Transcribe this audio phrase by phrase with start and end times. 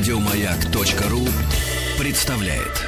[0.00, 1.28] Радиомаяк.ру
[1.98, 2.86] представляет.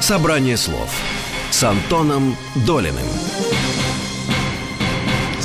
[0.00, 0.94] Собрание слов
[1.50, 3.02] с Антоном Долиным.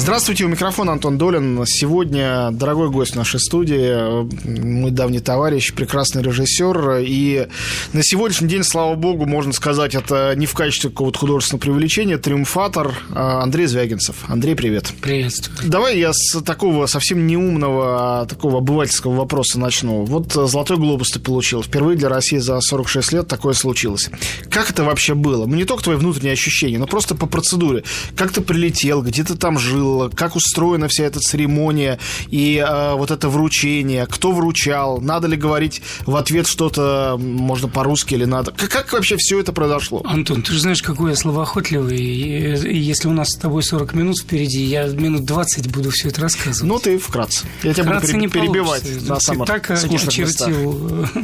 [0.01, 1.63] Здравствуйте, у микрофона Антон Долин.
[1.67, 4.25] Сегодня дорогой гость в нашей студии,
[4.59, 7.03] мой давний товарищ, прекрасный режиссер.
[7.03, 7.47] И
[7.93, 12.95] на сегодняшний день, слава богу, можно сказать, это не в качестве какого-то художественного привлечения, триумфатор
[13.11, 14.15] а Андрей Звягинцев.
[14.27, 14.91] Андрей, привет.
[15.01, 15.69] Приветствую.
[15.69, 20.03] Давай я с такого совсем неумного, такого обывательского вопроса начну.
[20.05, 21.61] Вот «Золотой глобус» ты получил.
[21.61, 24.09] Впервые для России за 46 лет такое случилось.
[24.49, 25.45] Как это вообще было?
[25.45, 27.83] Ну, не только твои внутренние ощущения, но просто по процедуре.
[28.15, 31.99] Как ты прилетел, где ты там жил, как устроена вся эта церемония
[32.29, 38.15] и э, вот это вручение, кто вручал, надо ли говорить в ответ что-то, можно по-русски
[38.15, 38.51] или надо.
[38.51, 40.01] Как, как вообще все это произошло?
[40.05, 41.99] Антон, ты же знаешь, какой я словоохотливый.
[41.99, 46.21] И если у нас с тобой 40 минут впереди, я минут 20 буду все это
[46.21, 46.69] рассказывать.
[46.69, 47.45] Ну, ты вкратце.
[47.63, 49.09] Я тебя вкратце буду не перебивать получится.
[49.09, 50.51] на самых так очертил местах.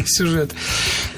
[0.05, 0.51] сюжет.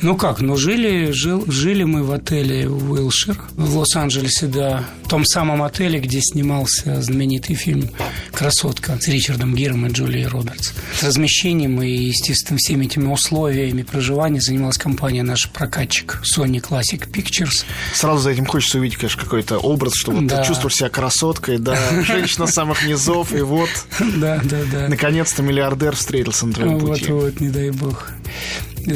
[0.01, 4.85] Ну как, ну жили, жил, жили мы в отеле Уилшир в Лос-Анджелесе, да.
[5.03, 7.89] В том самом отеле, где снимался знаменитый фильм
[8.31, 10.71] «Красотка» с Ричардом Гиром и Джулией Робертс.
[10.97, 17.65] С размещением и, естественно, всеми этими условиями проживания занималась компания наш прокатчик Sony Classic Pictures.
[17.93, 20.41] Сразу за этим хочется увидеть, конечно, какой-то образ, что вот Да.
[20.41, 24.87] ты чувствуешь себя красоткой, да, женщина самых низов, и вот, Да, да, да.
[24.87, 27.11] наконец-то миллиардер встретился на твоем Вот, пути.
[27.11, 28.11] вот, не дай бог.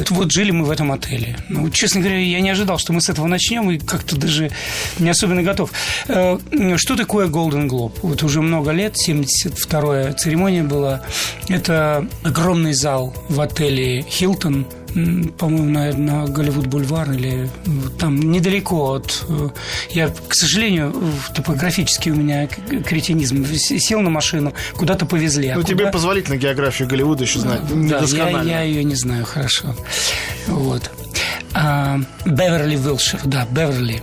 [0.00, 1.36] Это Вот жили мы в этом отеле.
[1.48, 4.50] Ну, честно говоря, я не ожидал, что мы с этого начнем, и как-то даже
[4.98, 5.70] не особенно готов.
[6.08, 6.38] Э,
[6.76, 7.98] Что такое Golden Globe?
[8.02, 11.02] Вот уже много лет, 72-я церемония была.
[11.48, 14.66] Это огромный зал в отеле Хилтон,
[15.38, 17.50] по-моему, наверное, Голливуд Бульвар или
[17.98, 19.24] там недалеко от...
[19.28, 19.48] э,
[19.90, 20.94] Я, к сожалению,
[21.34, 23.44] топографически у меня кретинизм.
[23.56, 25.48] Сел на машину, куда-то повезли.
[25.48, 29.24] а Ну, тебе куда- позволительно географию Голливуда еще знать, да, я, я ее не знаю
[29.24, 29.74] хорошо.
[30.46, 30.90] Вот.
[31.54, 34.02] А, Беверли Вилшир, да, Беверли.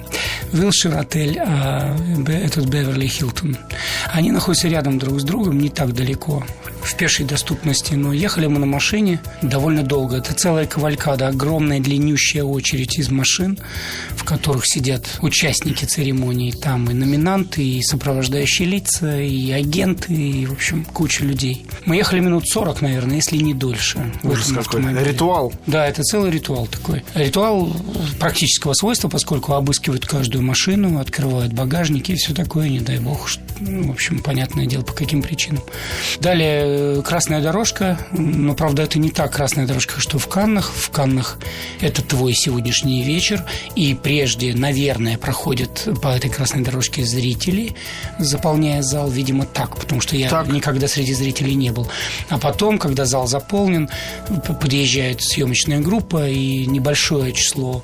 [0.54, 1.96] Вилшир отель, а
[2.28, 3.58] этот Беверли Хилтон.
[4.14, 6.44] Они находятся рядом друг с другом, не так далеко,
[6.84, 7.94] в пешей доступности.
[7.94, 10.18] Но ехали мы на машине довольно долго.
[10.18, 13.58] Это целая кавалькада, огромная длиннющая очередь из машин,
[14.12, 16.52] в которых сидят участники церемонии.
[16.52, 21.66] Там и номинанты, и сопровождающие лица, и агенты, и, в общем, куча людей.
[21.86, 24.12] Мы ехали минут 40, наверное, если не дольше.
[24.24, 24.82] Ужас какой.
[25.04, 25.54] Ритуал.
[25.68, 27.04] Да, это целый ритуал такой.
[27.14, 27.76] Ритуал
[28.20, 33.28] практического свойства, поскольку обыскивают каждую машину, открывают багажники и все такое, не дай бог.
[33.60, 35.64] ну, в общем, понятное дело, по каким причинам.
[36.20, 36.71] Далее
[37.04, 40.72] красная дорожка, но, правда, это не та красная дорожка, что в Каннах.
[40.72, 41.38] В Каннах
[41.80, 43.44] это твой сегодняшний вечер,
[43.76, 47.76] и прежде, наверное, проходят по этой красной дорожке зрители,
[48.20, 50.48] заполняя зал, видимо, так, потому что я Так.
[50.48, 51.88] никогда среди зрителей не был.
[52.30, 53.90] А потом, когда зал заполнен,
[54.60, 57.84] подъезжает съемочная группа и небольшое число,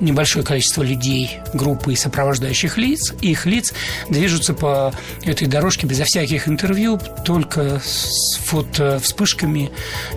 [0.00, 3.72] небольшое количество людей, группы и сопровождающих лиц, их лиц
[4.08, 4.92] движутся по
[5.24, 9.70] этой дорожке безо всяких интервью, только с фото вспышками.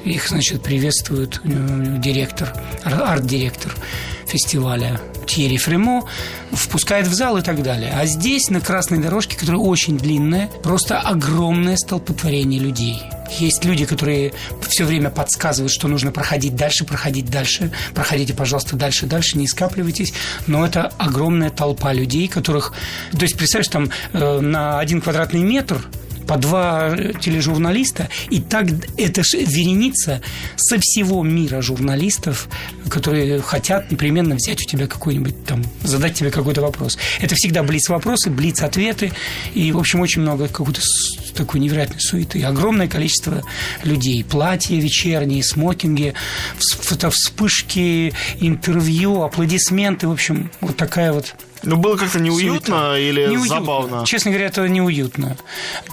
[0.04, 2.54] Их, значит, приветствует э, директор,
[2.84, 3.76] ар- арт-директор
[4.26, 6.08] фестиваля Тьерри Фремо,
[6.52, 7.92] впускает в зал и так далее.
[7.96, 13.02] А здесь, на красной дорожке, которая очень длинная, просто огромное столпотворение людей.
[13.38, 14.34] Есть люди, которые
[14.68, 17.72] все время подсказывают, что нужно проходить дальше, проходить дальше.
[17.94, 20.14] Проходите, пожалуйста, дальше, дальше, не скапливайтесь.
[20.48, 22.74] Но это огромная толпа людей, которых...
[23.12, 25.86] То есть, представляешь, там э, на один квадратный метр
[26.28, 30.22] по два тележурналиста, и так это вереница
[30.58, 32.48] со всего мира журналистов,
[32.88, 37.00] которые хотят непременно взять у тебя какой-нибудь там, задать тебе какой-то вопрос.
[37.20, 39.12] Это всегда блиц-вопросы, блиц-ответы,
[39.56, 42.44] и, в общем, очень много какой-то с- такой невероятной суеты.
[42.44, 43.42] Огромное количество
[43.84, 44.24] людей.
[44.24, 46.14] Платья вечерние, смокинги,
[46.58, 50.08] вс- фотовспышки, интервью, аплодисменты.
[50.08, 51.34] В общем, вот такая вот
[51.64, 53.48] Ну, было как-то неуютно или Неуютно.
[53.56, 54.06] забавно?
[54.06, 55.36] Честно говоря, это неуютно.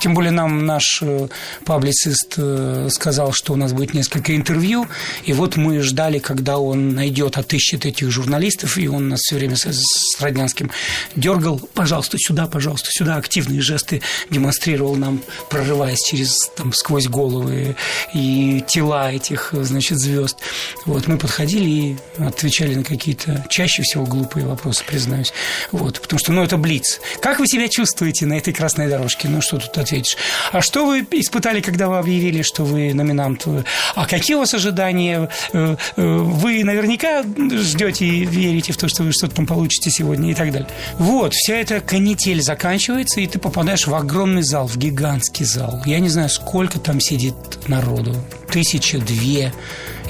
[0.00, 1.26] Тем более нам наш э,
[1.64, 4.87] паблицист э, сказал, что у нас будет несколько интервью,
[5.25, 9.56] и вот мы ждали, когда он найдет, отыщет этих журналистов, и он нас все время
[9.56, 10.70] с, с Роднянским
[11.16, 17.77] дергал, пожалуйста, сюда, пожалуйста, сюда, активные жесты демонстрировал нам, прорываясь через, там, сквозь головы
[18.15, 20.38] и тела этих, значит, звезд.
[20.85, 25.33] Вот мы подходили и отвечали на какие-то, чаще всего глупые вопросы, признаюсь.
[25.73, 27.00] Вот, потому что, ну, это блиц.
[27.21, 29.29] Как вы себя чувствуете на этой красной дорожке?
[29.29, 30.17] Ну, что тут ответишь?
[30.53, 33.47] А что вы испытали, когда вы объявили, что вы номинант?
[33.94, 35.29] А какие у вас ожидания?
[35.53, 40.31] Э, э, вы наверняка ждете и верите в то, что вы что-то там получите сегодня
[40.31, 40.69] и так далее.
[40.99, 44.77] Вот, вся эта канитель заканчивается, и ты попадаешь в огромный зал, в
[45.26, 45.82] гигантский зал.
[45.87, 47.34] Я не знаю, сколько там сидит
[47.69, 48.14] народу.
[48.50, 49.52] Тысяча, две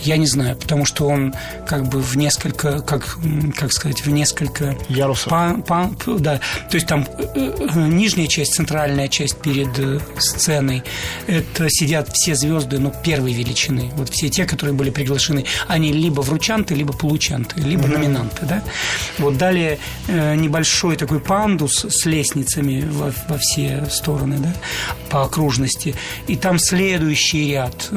[0.03, 1.35] я не знаю, потому что он
[1.67, 3.19] как бы в несколько, как,
[3.57, 4.77] как сказать, в несколько...
[4.89, 5.31] Ярусов.
[5.31, 6.41] По, по, да,
[6.71, 10.83] то есть там э, э, нижняя часть, центральная часть перед э, сценой,
[11.27, 13.91] это сидят все звезды, ну, первой величины.
[13.97, 17.99] Вот все те, которые были приглашены, они либо вручанты, либо получанты, либо mm-hmm.
[17.99, 18.63] номинанты, да.
[19.19, 19.79] Вот далее
[20.09, 24.53] небольшой такой пандус с лестницами во, во все стороны, да,
[25.11, 25.95] по окружности.
[26.27, 27.91] И там следующий ряд,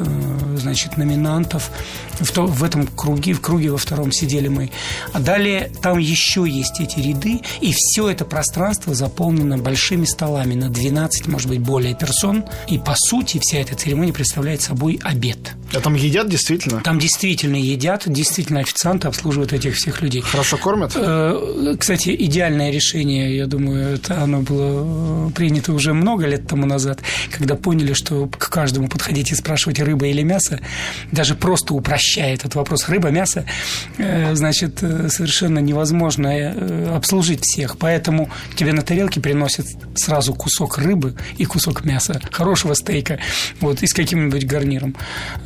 [0.56, 1.70] значит, номинантов–
[2.20, 4.70] в, то, в этом круге, в круге во втором сидели мы.
[5.12, 10.68] А далее там еще есть эти ряды, и все это пространство заполнено большими столами на
[10.68, 12.44] 12, может быть, более персон.
[12.68, 15.54] И, по сути, вся эта церемония представляет собой обед.
[15.72, 16.80] А там едят действительно?
[16.80, 20.20] Там действительно едят, действительно официанты обслуживают этих всех людей.
[20.20, 20.92] Хорошо кормят?
[20.96, 27.00] Э, кстати, идеальное решение, я думаю, это оно было принято уже много лет тому назад,
[27.30, 30.60] когда поняли, что к каждому подходить и спрашивать рыба или мясо,
[31.12, 32.88] даже просто упрощает этот вопрос.
[32.88, 33.44] Рыба, мясо,
[33.98, 36.30] э, значит, э, совершенно невозможно
[36.94, 43.18] обслужить всех, поэтому тебе на тарелке приносят сразу кусок рыбы и кусок мяса, хорошего стейка,
[43.60, 44.94] вот, и с каким-нибудь гарниром.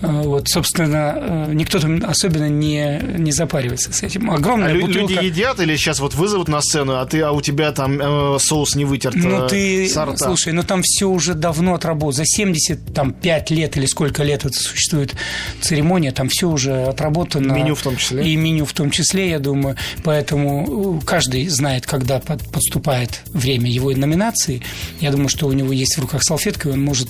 [0.00, 4.30] Вот, собственно, э, никто там особенно не, не запаривается с этим.
[4.30, 5.14] Огромная а бутылка...
[5.14, 8.38] люди едят или сейчас вот вызовут на сцену, а ты, а у тебя там э,
[8.38, 12.12] соус не вытерт Ну, э, ты, слушай, ну там все уже давно отработано.
[12.12, 15.14] За 75 лет или сколько лет это существует
[15.60, 17.52] церемония, там все уже отработано.
[17.52, 18.26] Меню в том числе.
[18.28, 19.76] И меню в том числе, я думаю.
[20.02, 24.62] Поэтому э, каждый знает, когда подступает время его номинации.
[25.00, 27.08] Я думаю, что у него есть в руках салфетка, и он может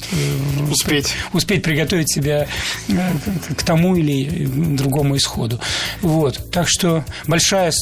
[0.71, 2.47] успеть, успеть приготовить себя
[3.57, 4.47] к тому или
[4.77, 5.61] другому исходу.
[6.03, 6.51] Вот.
[6.51, 7.73] Так что большая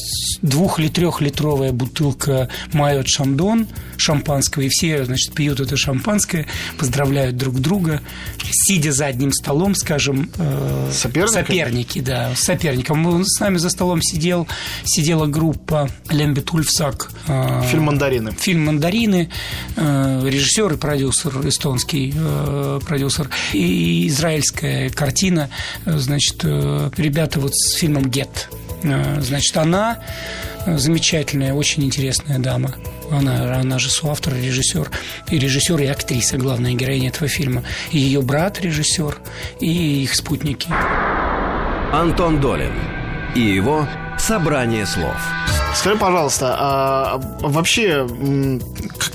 [0.41, 6.47] двух- или трехлитровая бутылка Майот Шамдон шампанского, и все, значит, пьют это шампанское,
[6.77, 8.01] поздравляют друг друга,
[8.51, 10.89] сидя за одним столом, скажем, э,
[11.27, 13.23] соперники, да, соперником.
[13.25, 14.47] С нами за столом сидел,
[14.83, 17.11] сидела группа Лембет Ульфсак.
[17.27, 18.31] Э, фильм «Мандарины».
[18.31, 19.29] Фильм «Мандарины»,
[19.75, 25.49] э, режиссер и продюсер, эстонский э, продюсер, и израильская картина,
[25.85, 28.49] значит, ребята вот с фильмом «Гет».
[28.83, 29.99] Значит, она
[30.65, 32.75] замечательная, очень интересная дама.
[33.11, 34.89] Она, она же соавтор, режиссер,
[35.29, 37.63] и режиссер, и актриса, главная героиня этого фильма.
[37.91, 39.17] И ее брат режиссер,
[39.59, 40.67] и их спутники.
[41.93, 42.73] Антон Долин
[43.35, 43.87] и его
[44.17, 45.15] «Собрание слов».
[45.75, 48.07] Скажи, пожалуйста, а вообще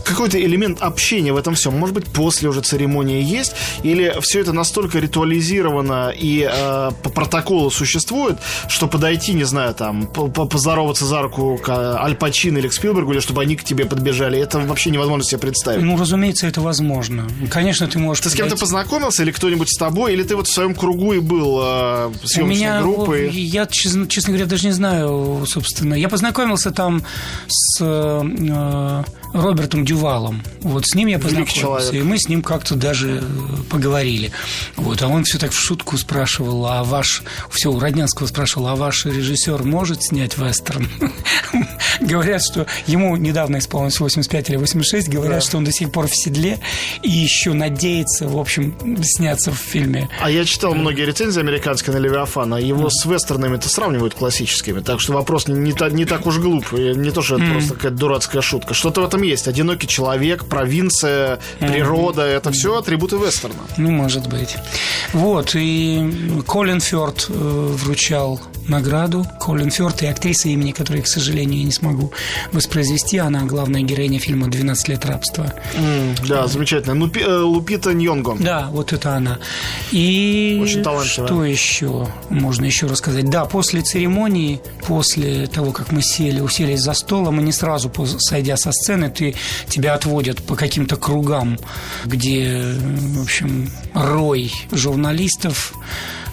[0.09, 4.53] какой-то элемент общения в этом всем, может быть, после уже церемонии есть, или все это
[4.53, 8.39] настолько ритуализировано и э, по протоколу существует,
[8.69, 13.21] что подойти, не знаю, там, поздороваться за руку к Аль Пачино или к Спилбергу, или
[13.21, 15.83] чтобы они к тебе подбежали, это вообще невозможно себе представить.
[15.83, 17.27] Ну, разумеется, это возможно.
[17.51, 18.23] Конечно, ты можешь...
[18.23, 21.21] Ты с кем-то познакомился, или кто-нибудь с тобой, или ты вот в своем кругу и
[21.21, 23.31] был э, съемочной меня, группой?
[23.31, 25.95] Я, честно, честно говоря, даже не знаю, собственно.
[25.95, 27.03] Я познакомился там
[27.47, 29.03] с э,
[29.33, 30.43] Робертом Дювалом.
[30.61, 33.23] Вот с ним я познакомился, и мы с ним как-то даже э,
[33.71, 34.33] поговорили.
[34.77, 38.77] Вот, а он все так в шутку спрашивал, а ваш, все, у Роднянского спрашивал, а
[38.77, 40.89] ваш режиссер может снять вестерн?
[42.01, 46.15] Говорят, что ему недавно исполнилось 85 или 86, говорят, что он до сих пор в
[46.15, 46.59] седле
[47.03, 50.09] и еще надеется, в общем, сняться в фильме.
[50.21, 55.13] А я читал многие рецензии американской на Левиафана, его с вестернами-то сравнивают классическими, так что
[55.13, 58.75] вопрос не, не так уж глуп, не то, что это просто какая-то дурацкая шутка.
[58.75, 59.49] Что-то в этом есть.
[59.49, 62.37] Одинокий человек, провинция, природа, mm-hmm.
[62.37, 63.63] это все атрибуты вестерна.
[63.77, 64.57] Ну, может быть.
[65.13, 69.27] Вот, и Колин Фёрд э, вручал награду.
[69.41, 72.13] Колин Фёрд и актриса имени, которой, к сожалению, я не смогу
[72.53, 73.19] воспроизвести.
[73.19, 75.53] Она главная героиня фильма «12 лет рабства».
[75.77, 76.95] Mm, да, замечательно.
[76.95, 78.37] Ну, э, Лупита Ньонго.
[78.39, 79.39] Да, вот это она.
[79.93, 81.29] И Очень талантливая.
[81.29, 83.29] что еще можно еще рассказать?
[83.29, 87.91] Да, после церемонии, после того, как мы сели, уселись за стол, а мы не сразу,
[88.19, 89.35] сойдя со сцены, ты,
[89.69, 91.59] тебя отводят по каким-то кругам,
[92.05, 95.75] где, в общем, рой журналистов,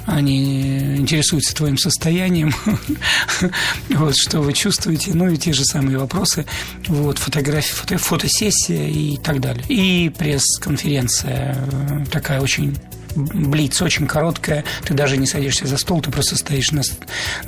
[0.06, 2.54] они интересуются твоим состоянием,
[3.90, 6.46] вот, что вы чувствуете, ну и те же самые вопросы,
[6.88, 9.64] вот, фотографии, фото, фотосессия и так далее.
[9.68, 12.78] И пресс-конференция э, такая очень
[13.16, 16.82] блиц очень короткая, ты даже не садишься за стол, ты просто стоишь на,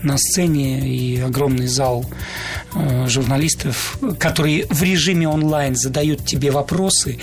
[0.01, 2.05] на сцене, и огромный зал
[2.73, 7.19] э, журналистов, которые в режиме онлайн задают тебе вопросы,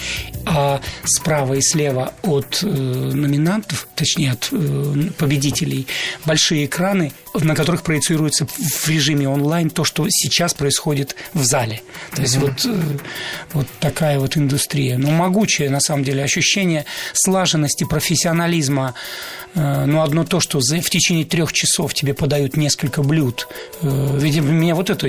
[0.47, 5.87] а справа и слева от э, номинантов, точнее от э, победителей,
[6.25, 7.13] большие экраны,
[7.43, 11.83] на которых проецируется в режиме онлайн то, что сейчас происходит в зале.
[12.15, 12.41] То есть mm-hmm.
[12.41, 12.99] вот, э,
[13.53, 14.99] вот такая вот индустрия.
[14.99, 18.95] Ну, могучее, на самом деле, ощущение слаженности, профессионализма.
[19.55, 23.49] Э, ну, одно то, что в течение трех часов тебе подают несколько блюд.
[23.83, 25.09] Э, ведь меня вот это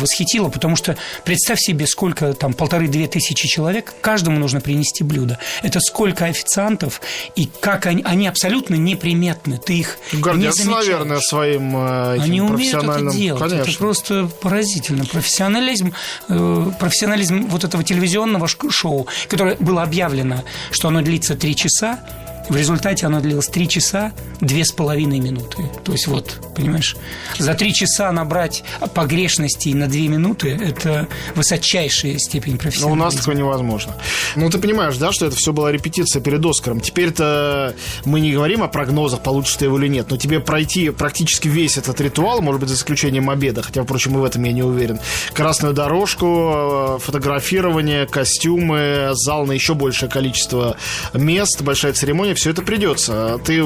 [0.00, 5.38] восхитило, потому что представь себе, сколько там полторы-две тысячи человек, каждому нужно принести блюдо.
[5.62, 7.00] Это сколько официантов,
[7.36, 9.58] и как они, они абсолютно неприметны.
[9.58, 13.08] Ты их Гордятся, не наверное, своим этим они профессиональным...
[13.08, 13.42] умеют это делать.
[13.42, 13.70] Конечно.
[13.70, 15.04] Это просто поразительно.
[15.04, 15.92] Профессионализм,
[16.28, 22.00] э, профессионализм вот этого телевизионного шоу, которое было объявлено, что оно длится три часа,
[22.48, 25.64] в результате оно длилось три часа две с половиной минуты.
[25.84, 26.96] То есть вот, понимаешь,
[27.38, 28.64] за три часа набрать
[28.94, 32.96] погрешностей на две минуты– это высочайшая степень профессионализма.
[32.96, 33.96] Но у нас такое невозможно.
[34.36, 36.80] Ну, ты понимаешь, да, что это все была репетиция перед Оскаром.
[36.80, 37.74] Теперь-то
[38.04, 42.00] мы не говорим о прогнозах, получится его или нет, но тебе пройти практически весь этот
[42.00, 44.98] ритуал, может быть, за исключением обеда, хотя, впрочем, и в этом я не уверен.
[45.32, 50.76] Красную дорожку, э, фотографирование, костюмы, зал на еще большее количество
[51.12, 53.38] мест, большая церемония все это придется.
[53.44, 53.64] Ты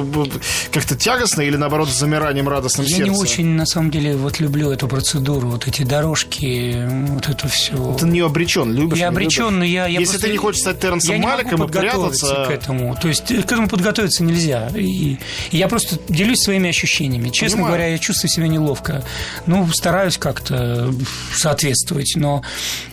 [0.72, 3.14] как-то тягостно или, наоборот, с замиранием радостным Я сердцем?
[3.14, 7.96] не очень, на самом деле, вот люблю эту процедуру, вот эти дорожки, вот это все.
[7.98, 8.98] Ты не обречен, любишь?
[8.98, 9.86] Я обречен, но я...
[9.86, 12.46] я Если просто, ты не хочешь стать Терренсом я Маликом и прятаться...
[12.48, 12.96] к этому.
[12.96, 14.68] То есть к этому подготовиться нельзя.
[14.74, 15.18] И,
[15.50, 17.28] и я просто делюсь своими ощущениями.
[17.28, 17.74] Честно Понимаю.
[17.74, 19.04] говоря, я чувствую себя неловко.
[19.46, 20.92] Ну, стараюсь как-то
[21.34, 22.42] соответствовать, но,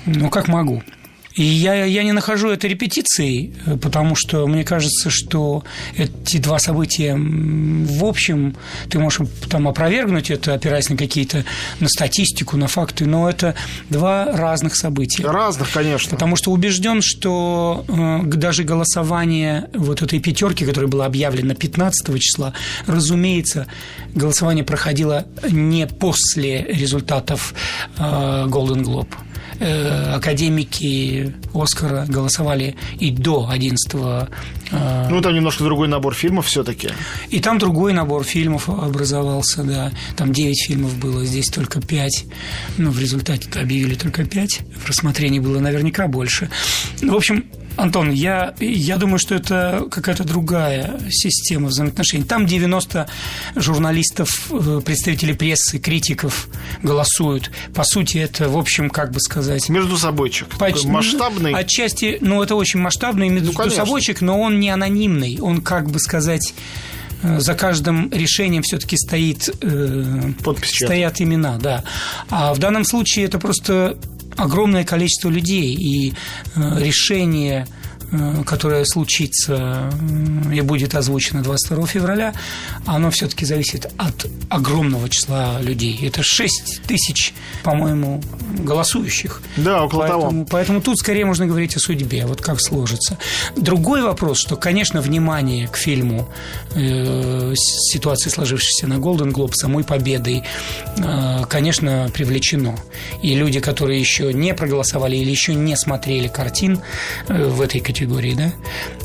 [0.05, 0.83] но как могу.
[1.39, 5.63] И я, я не нахожу это репетицией, потому что мне кажется, что
[5.95, 8.57] эти два события, в общем,
[8.89, 11.45] ты можешь там опровергнуть это, опираясь на какие-то,
[11.79, 13.55] на статистику, на факты, но это
[13.89, 15.25] два разных события.
[15.25, 16.09] Разных, конечно.
[16.09, 22.53] Потому что убежден, что э, даже голосование вот этой пятерки, которая была объявлена 15 числа,
[22.85, 23.67] разумеется,
[24.13, 27.53] голосование проходило не после результатов
[27.97, 29.15] э, Golden Globe
[29.59, 36.89] э, академики Оскара голосовали и до 11 э, Ну, там немножко другой набор фильмов все-таки.
[37.29, 39.91] и там другой набор фильмов образовался, да.
[40.15, 42.25] Там 9 фильмов было, здесь только 5.
[42.77, 44.61] Ну, в результате объявили только 5.
[44.83, 46.49] В рассмотрении было наверняка больше.
[47.01, 47.45] В общем,
[47.79, 52.23] Антон, я, я думаю, что это какая-то другая система взаимоотношений.
[52.25, 53.07] Там 90
[53.55, 56.49] журналистов, э, представителей прессы, критиков
[56.83, 57.51] голосуют.
[57.73, 59.69] По сути, это, в общем, как бы сказать...
[59.69, 60.47] Между собойчик.
[60.57, 61.53] Поч- Масштабный.
[61.53, 65.39] Отчасти, ну, это очень масштабный между Ну, собойчик, но он не анонимный.
[65.39, 66.53] Он, как бы сказать,
[67.23, 71.85] э, за каждым решением все-таки стоит, э, Подпись стоят имена, да.
[72.29, 73.97] А в данном случае это просто
[74.39, 76.13] огромное количество людей, и
[76.55, 77.67] э, решение
[78.45, 82.33] которое случится э, и будет озвучено 22 февраля,
[82.85, 85.99] оно все-таки зависит от огромного числа людей.
[86.03, 88.21] Это 6 тысяч, по-моему,
[88.59, 89.41] голосующих.
[89.57, 90.21] Да, около того.
[90.23, 93.17] Поэтому, поэтому тут скорее можно говорить о судьбе, вот как сложится.
[93.55, 96.29] Другой вопрос, что, конечно, внимание к фильму
[96.75, 100.43] э, ситуации, сложившейся на Голден Глоб, самой победой,
[100.97, 102.75] э, конечно, привлечено.
[103.21, 106.81] И люди, которые еще не проголосовали или еще не смотрели картин
[107.27, 108.53] э, в этой категории, да,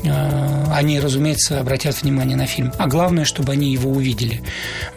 [0.03, 2.71] э, они, разумеется, обратят внимание на фильм.
[2.77, 4.41] А главное, чтобы они его увидели.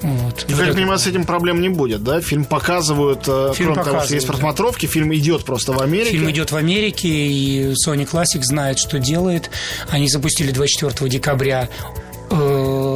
[0.02, 0.47] Вот.
[0.49, 2.21] Я так понимаю, с этим проблем не будет, да?
[2.21, 4.33] Фильм показывают, э, Фильм кроме того, что показывают, есть да.
[4.33, 6.11] просмотровки, фильм идет просто в Америке.
[6.11, 9.50] Фильм идет в Америке, и Sony Classic знает, что делает.
[9.90, 11.69] Они запустили 24 декабря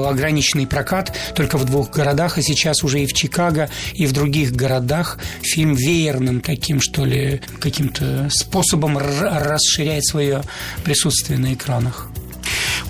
[0.08, 4.52] ограниченный прокат только в двух городах, и сейчас уже и в Чикаго, и в других
[4.52, 10.42] городах фильм веерным таким, что ли, каким-то способом расширяет свое
[10.84, 12.11] присутствие на экранах.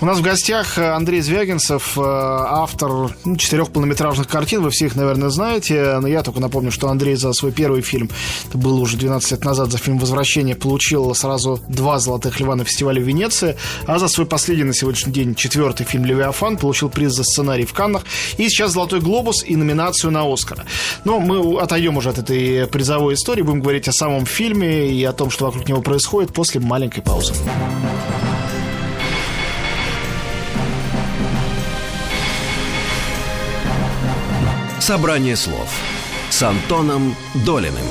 [0.03, 4.61] У нас в гостях э, Андрей Звягинцев, э, автор ну, четырех полнометражных картин.
[4.61, 5.97] Вы все их, наверное, знаете.
[6.01, 8.09] Но я только напомню, что Андрей за свой первый фильм,
[8.49, 12.65] это было уже 12 лет назад, за фильм «Возвращение» получил сразу два «Золотых льва» на
[12.65, 13.55] фестивале в Венеции.
[13.87, 17.71] А за свой последний на сегодняшний день четвертый фильм «Левиафан» получил приз за сценарий в
[17.71, 18.03] Каннах.
[18.35, 20.65] И сейчас «Золотой глобус» и номинацию на «Оскара».
[21.05, 23.41] Но мы отойдем уже от этой призовой истории.
[23.41, 27.33] Будем говорить о самом фильме и о том, что вокруг него происходит после маленькой паузы.
[34.85, 35.69] Собрание слов
[36.29, 37.87] с Антоном Долиным.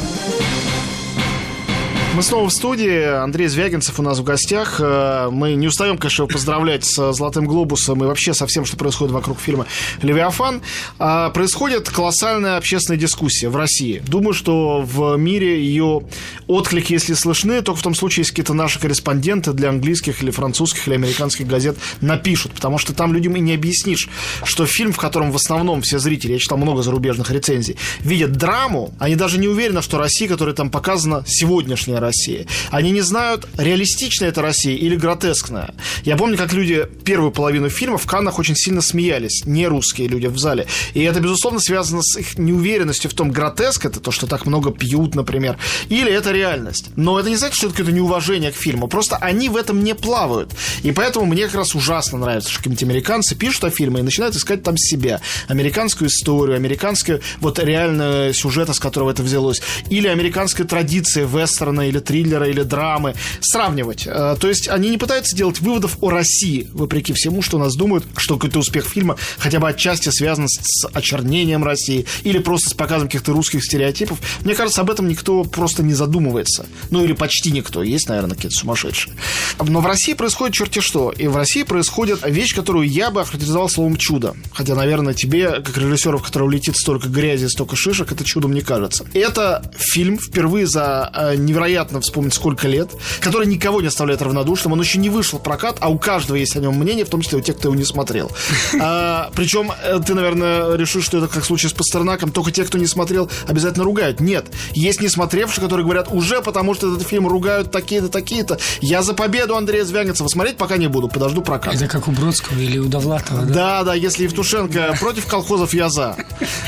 [2.14, 3.04] Мы снова в студии.
[3.04, 4.80] Андрей Звягинцев у нас в гостях.
[4.80, 9.14] Э, мы не устаем, конечно, поздравлять с «Золотым глобусом» и вообще со всем, что происходит
[9.14, 9.64] вокруг фильма
[10.02, 10.60] «Левиафан».
[10.98, 14.02] А, происходит колоссальная общественная дискуссия в России.
[14.06, 16.02] Думаю, что в мире ее
[16.48, 20.88] отклики, если слышны, только в том случае, если какие-то наши корреспонденты для английских или французских
[20.88, 22.52] или американских газет напишут.
[22.52, 24.10] Потому что там людям и не объяснишь,
[24.44, 28.92] что фильм, в котором в основном все зрители, я читал много зарубежных рецензий, видят драму,
[28.98, 32.46] они даже не уверены, что Россия, которая там показана, сегодняшняя России.
[32.70, 35.74] Они не знают, реалистичная это Россия или гротескная.
[36.04, 40.26] Я помню, как люди первую половину фильма в Каннах очень сильно смеялись, не русские люди
[40.26, 40.66] в зале.
[40.94, 44.70] И это, безусловно, связано с их неуверенностью в том, гротеск это то, что так много
[44.70, 45.56] пьют, например,
[45.88, 46.90] или это реальность.
[46.96, 48.88] Но это не значит, что это какое-то неуважение к фильму.
[48.88, 50.50] Просто они в этом не плавают.
[50.82, 54.36] И поэтому мне как раз ужасно нравится, что какие-нибудь американцы пишут о фильме и начинают
[54.36, 55.20] искать там себя.
[55.48, 59.62] Американскую историю, американскую вот реальный сюжет, из которого это взялось.
[59.90, 64.06] Или американская традиция вестерна или триллера, или драмы, сравнивать.
[64.06, 68.04] Э, то есть они не пытаются делать выводов о России, вопреки всему, что нас думают,
[68.16, 73.08] что какой-то успех фильма хотя бы отчасти связан с очернением России или просто с показом
[73.08, 74.18] каких-то русских стереотипов.
[74.44, 76.66] Мне кажется, об этом никто просто не задумывается.
[76.90, 77.82] Ну или почти никто.
[77.82, 79.14] Есть, наверное, какие-то сумасшедшие.
[79.60, 81.10] Но в России происходит черти что.
[81.10, 84.34] И в России происходит вещь, которую я бы охарактеризовал словом чудо.
[84.52, 88.60] Хотя, наверное, тебе, как режиссеру, в которого летит столько грязи, столько шишек, это чудом не
[88.60, 89.04] кажется.
[89.12, 91.36] Это фильм впервые за э,
[91.82, 94.74] невероятно вспомнить помнить сколько лет, который никого не оставляет равнодушным.
[94.74, 97.20] Он еще не вышел в прокат, а у каждого есть о нем мнение, в том
[97.20, 98.30] числе у тех, кто его не смотрел.
[98.84, 102.64] А, причем э, ты, наверное, решишь, что это как в случае с Пастернаком, только те,
[102.64, 104.18] кто не смотрел, обязательно ругают.
[104.18, 108.58] Нет, есть не смотревшие, которые говорят, уже потому что этот фильм ругают такие-то, такие-то.
[108.80, 111.74] Я за победу Андрея Звягинцева смотреть пока не буду, подожду прокат.
[111.74, 113.54] Это как у Бродского или у Довлатова, да?
[113.54, 116.16] Да, да, если Евтушенко против колхозов, я за.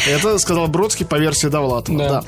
[0.06, 2.08] Это сказал Бродский по версии Довлатова, да.
[2.08, 2.24] да.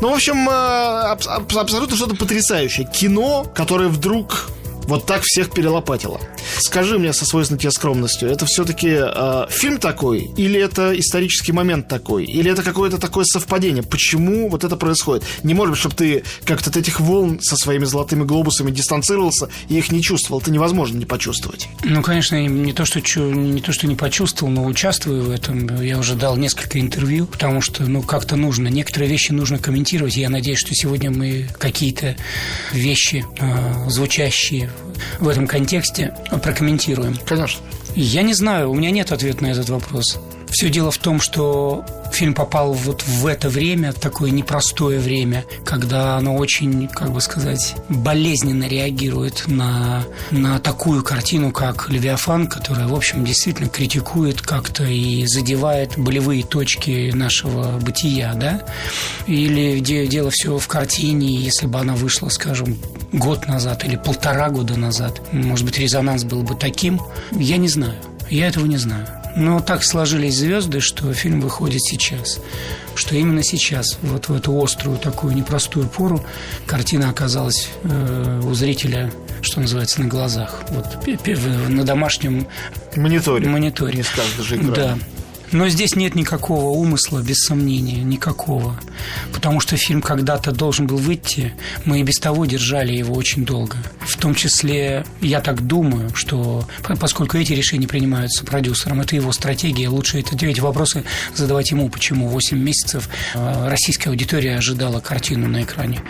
[0.00, 4.50] Ну, в общем, э, абсолютно что-то потрясающее кино, которое вдруг
[4.88, 6.18] вот так всех перелопатило.
[6.58, 11.88] Скажи мне со свойственной тебе скромностью, это все-таки э, фильм такой, или это исторический момент
[11.88, 13.82] такой, или это какое-то такое совпадение?
[13.82, 15.24] Почему вот это происходит?
[15.42, 19.76] Не может быть, чтобы ты как-то от этих волн со своими золотыми глобусами дистанцировался и
[19.76, 20.40] их не чувствовал.
[20.40, 21.68] Это невозможно не почувствовать.
[21.84, 25.82] Ну, конечно, не то, что, не то, что не почувствовал, но участвую в этом.
[25.82, 28.68] Я уже дал несколько интервью, потому что, ну, как-то нужно.
[28.68, 30.16] Некоторые вещи нужно комментировать.
[30.16, 32.16] Я надеюсь, что сегодня мы какие-то
[32.72, 34.70] вещи, э, звучащие
[35.18, 37.16] в этом контексте, прокомментируем.
[37.26, 37.60] Конечно.
[37.94, 40.18] Я не знаю, у меня нет ответа на этот вопрос.
[40.50, 46.16] Все дело в том, что фильм попал вот в это время, такое непростое время, когда
[46.16, 52.94] оно очень, как бы сказать, болезненно реагирует на, на такую картину, как «Левиафан», которая, в
[52.94, 58.64] общем, действительно критикует как-то и задевает болевые точки нашего бытия, да?
[59.26, 62.78] Или где дело все в картине, если бы она вышла, скажем,
[63.12, 67.00] год назад или полтора года назад, может быть, резонанс был бы таким,
[67.32, 67.94] я не знаю.
[68.30, 69.17] Я этого не знаю.
[69.36, 72.40] Но так сложились звезды, что фильм выходит сейчас.
[72.94, 76.24] Что именно сейчас, вот в эту острую, такую непростую пору,
[76.66, 80.62] картина оказалась э, у зрителя, что называется, на глазах.
[80.70, 81.06] Вот
[81.68, 82.46] на домашнем
[82.96, 83.48] мониторе.
[83.48, 83.94] мониторе.
[83.98, 84.58] Не скажешь даже.
[84.58, 84.98] Да.
[85.52, 88.78] Но здесь нет никакого умысла, без сомнения, никакого.
[89.32, 93.76] Потому что фильм когда-то должен был выйти, мы и без того держали его очень долго.
[94.00, 96.66] В том числе, я так думаю, что
[97.00, 102.28] поскольку эти решения принимаются продюсером, это его стратегия, лучше это, эти вопросы задавать ему, почему
[102.28, 106.02] 8 месяцев э, российская аудитория ожидала картину на экране.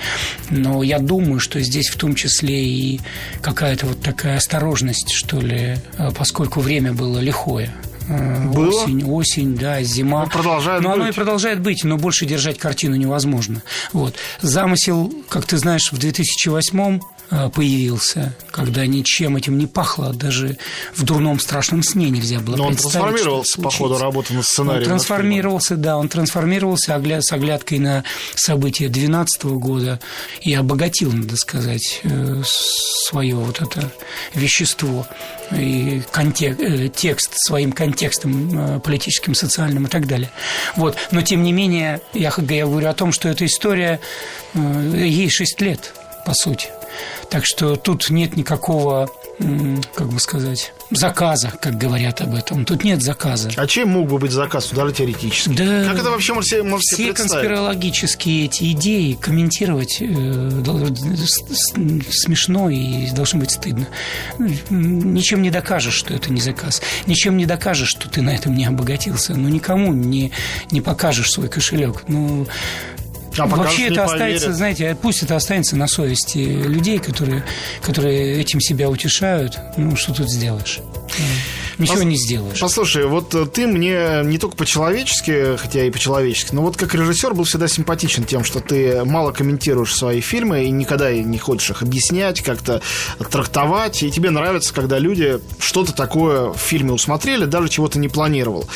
[0.50, 3.00] Но я думаю, что здесь в том числе и
[3.40, 7.72] какая-то вот такая осторожность, что ли, э, поскольку время было лихое.
[8.08, 8.84] Было?
[8.84, 10.24] Осень, осень, да, зима.
[10.24, 10.98] Ну, продолжает но быть.
[10.98, 13.62] оно и продолжает быть, но больше держать картину невозможно.
[13.92, 14.14] Вот.
[14.40, 17.00] Замысел, как ты знаешь, в 2008 э,
[17.54, 20.56] появился, когда ничем этим не пахло, даже
[20.94, 24.82] в дурном страшном сне нельзя было Но он трансформировался по ходу работы над сценарием.
[24.82, 30.00] Он трансформировался, да, он трансформировался с оглядкой на события 2012 года
[30.40, 32.42] и обогатил, надо сказать, э,
[33.08, 33.90] свое вот это
[34.34, 35.06] вещество
[35.52, 40.30] и контекст, э, текст своим контекстом э, политическим, социальным и так далее.
[40.76, 40.96] Вот.
[41.10, 44.00] Но, тем не менее, я, я говорю о том, что эта история,
[44.54, 46.68] э, ей 6 лет, по сути.
[47.30, 49.10] Так что тут нет никакого,
[49.94, 52.64] как бы сказать, заказа, как говорят об этом.
[52.64, 53.50] Тут нет заказа.
[53.56, 55.50] А чем мог бы быть заказ, даже теоретически?
[55.50, 60.62] Да, как это вообще можно себе, все себе конспирологические эти идеи комментировать э,
[62.10, 63.88] смешно и должно быть стыдно.
[64.70, 66.80] Ничем не докажешь, что это не заказ.
[67.06, 69.34] Ничем не докажешь, что ты на этом не обогатился.
[69.34, 70.32] Ну, никому не,
[70.70, 72.04] не покажешь свой кошелек.
[72.08, 72.46] Ну,
[73.38, 74.12] А Вообще это поверят.
[74.12, 77.44] останется, знаете, пусть это останется на совести людей, которые,
[77.82, 79.58] которые этим себя утешают.
[79.76, 80.80] Ну, что тут сделаешь?
[81.78, 82.60] Ничего Пос- не сделаешь.
[82.60, 87.34] Послушай, вот э, ты мне не только по-человечески, хотя и по-человечески, но вот как режиссер
[87.34, 91.82] был всегда симпатичен тем, что ты мало комментируешь свои фильмы и никогда не хочешь их
[91.82, 92.82] объяснять, как-то
[93.30, 94.02] трактовать.
[94.02, 98.68] И тебе нравится, когда люди что-то такое в фильме усмотрели, даже чего-то не планировал.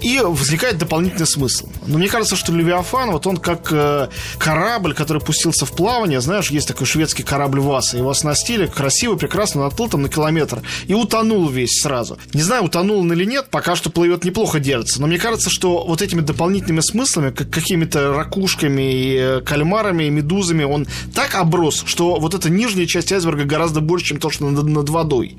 [0.00, 1.68] И возникает дополнительный смысл.
[1.86, 4.08] Но мне кажется, что Левиафан, вот он как э,
[4.38, 9.62] корабль, который пустился в плавание, знаешь, есть такой шведский корабль Васа, его оснастили красиво, прекрасно,
[9.62, 12.16] он отплыл там на километр и утонул весь сразу.
[12.38, 15.84] Не знаю, утонул он или нет, пока что плывет неплохо держится, но мне кажется, что
[15.84, 21.82] вот этими дополнительными смыслами, как какими-то ракушками и э, кальмарами и медузами, он так оброс,
[21.84, 25.36] что вот эта нижняя часть айсберга гораздо больше, чем то, что над, над водой.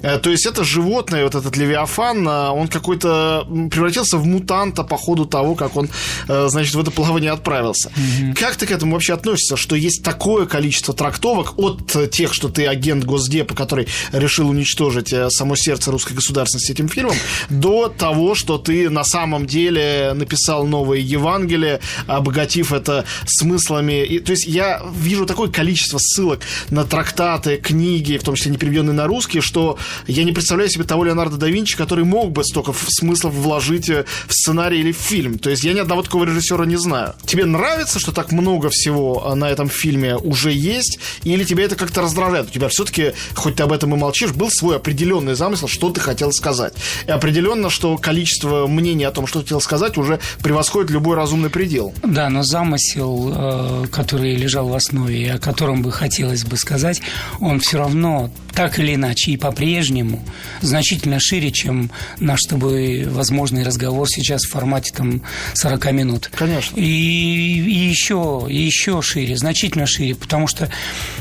[0.00, 4.96] Э, То есть это животное, вот этот Левиафан, э, он какой-то превратился в мутанта по
[4.96, 5.90] ходу того, как он,
[6.28, 7.92] значит, в это плавание отправился.
[8.34, 12.66] Как ты к этому вообще относишься, что есть такое количество трактовок от тех, что ты
[12.66, 17.16] агент Госдепа, который решил уничтожить само сердце русской государственности этим фильмом,
[17.48, 24.04] до того, что ты на самом деле написал новое Евангелие, обогатив это смыслами.
[24.04, 28.58] И, то есть я вижу такое количество ссылок на трактаты, книги, в том числе не
[28.58, 32.44] переведенные на русский, что я не представляю себе того Леонардо да Винчи, который мог бы
[32.44, 35.38] столько смыслов вложить э, в сценарий или в фильм.
[35.38, 37.14] То есть я ни одного такого режиссера не знаю.
[37.24, 41.76] Тебе нравится, что так много всего э, на этом фильме уже есть, или тебя это
[41.76, 42.48] как-то раздражает?
[42.48, 46.00] У тебя все-таки, хоть ты об этом и молчишь, был свой определенный замысел, что ты
[46.00, 46.74] хотел сказать.
[47.06, 51.92] И определенно, что количество мнений о том, что хотел сказать, уже превосходит любой разумный предел.
[52.02, 57.00] Да, но замысел, э, который лежал в основе, и о котором бы хотелось бы сказать,
[57.40, 60.20] он все равно так или иначе и по-прежнему
[60.62, 65.22] значительно шире, чем наш с тобой возможный разговор сейчас в формате там
[65.54, 66.30] 40 минут.
[66.34, 66.76] Конечно.
[66.76, 70.70] И, и еще, и еще шире, значительно шире, потому что,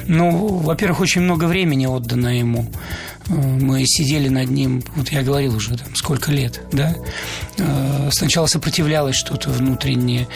[0.07, 2.71] ну, во-первых, очень много времени отдано ему.
[3.29, 6.95] Мы сидели над ним, вот я говорил уже, там, сколько лет, да?
[7.57, 10.27] Э, Сначала сопротивлялось что-то внутреннее.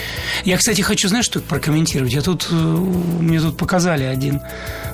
[0.44, 2.12] Я, кстати, хочу, знаешь, что прокомментировать?
[2.14, 4.42] Я тут, э, мне тут показали один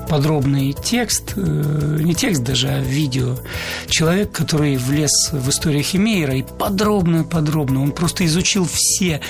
[0.08, 3.36] подробный текст, э, не текст даже, а видео.
[3.90, 9.22] Человек, который влез в историю Химейра и подробно-подробно, он просто изучил все,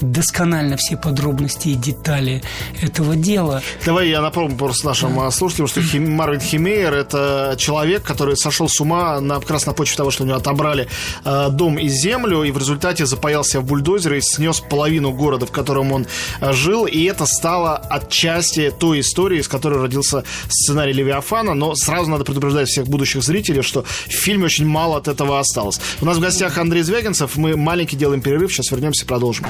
[0.00, 2.42] досконально все подробности и детали
[2.82, 3.62] этого дела.
[3.84, 8.68] Давай я напомню просто нашим а, слушателям, что Хим- Марвин Химейер– это человек, который сошел
[8.68, 10.88] с ума на, как раз на почве того, что у него отобрали
[11.24, 15.52] э, дом и землю, и в результате запаялся в бульдозер и снес половину города, в
[15.52, 16.06] котором он
[16.40, 22.10] э, жил, и это стало отчасти той истории, из которой родился сценарий Левиафана, но сразу
[22.10, 25.80] надо предупреждать всех будущих зрителей, что в фильме очень мало от этого осталось.
[26.00, 29.46] У нас в гостях Андрей Звягинцев, мы маленький делаем перерыв, сейчас вернемся продолжим.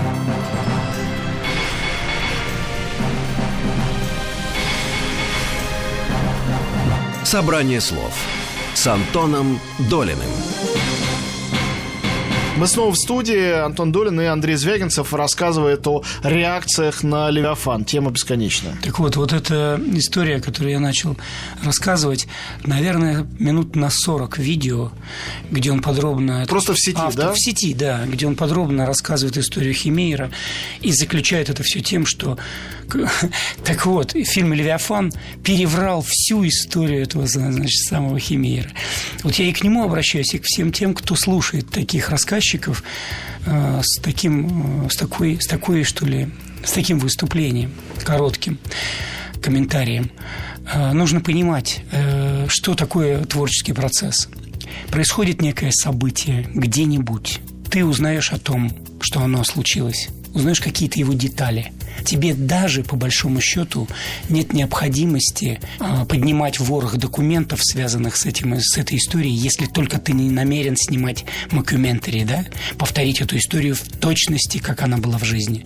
[7.24, 8.12] Собрание слов
[8.80, 10.69] с Антоном Долиным.
[12.60, 13.52] Мы снова в студии.
[13.52, 17.86] Антон Долин и Андрей Звягинцев рассказывает о реакциях на Левиафан.
[17.86, 18.76] Тема бесконечная.
[18.82, 21.16] Так вот, вот эта история, которую я начал
[21.64, 22.28] рассказывать,
[22.66, 24.92] наверное, минут на 40 видео,
[25.50, 26.44] где он подробно...
[26.50, 27.32] Просто в сети, автор, да?
[27.32, 30.30] В сети, да, где он подробно рассказывает историю Химейра
[30.82, 32.36] и заключает это все тем, что...
[33.64, 35.12] Так вот, фильм «Левиафан»
[35.44, 38.68] переврал всю историю этого, значит, самого Химейра.
[39.22, 42.49] Вот я и к нему обращаюсь, и к всем тем, кто слушает таких рассказчиков
[43.46, 46.28] э, с таким, э, с такой, с такой, что ли,
[46.64, 47.72] с таким выступлением
[48.04, 48.58] коротким
[49.42, 50.10] комментарием.
[50.72, 51.82] Э, Нужно понимать,
[52.48, 54.28] что такое творческий процесс.
[54.90, 57.40] Происходит некое событие где-нибудь.
[57.70, 60.08] Ты узнаешь о том, что оно случилось.
[60.34, 61.72] Узнаешь какие-то его детали.
[62.04, 63.88] Тебе даже, по большому счету,
[64.28, 70.12] нет необходимости э, поднимать ворох документов, связанных с, этим, с этой историей, если только ты
[70.12, 72.44] не намерен снимать мокюментари, да?
[72.78, 75.64] Повторить эту историю в точности, как она была в жизни.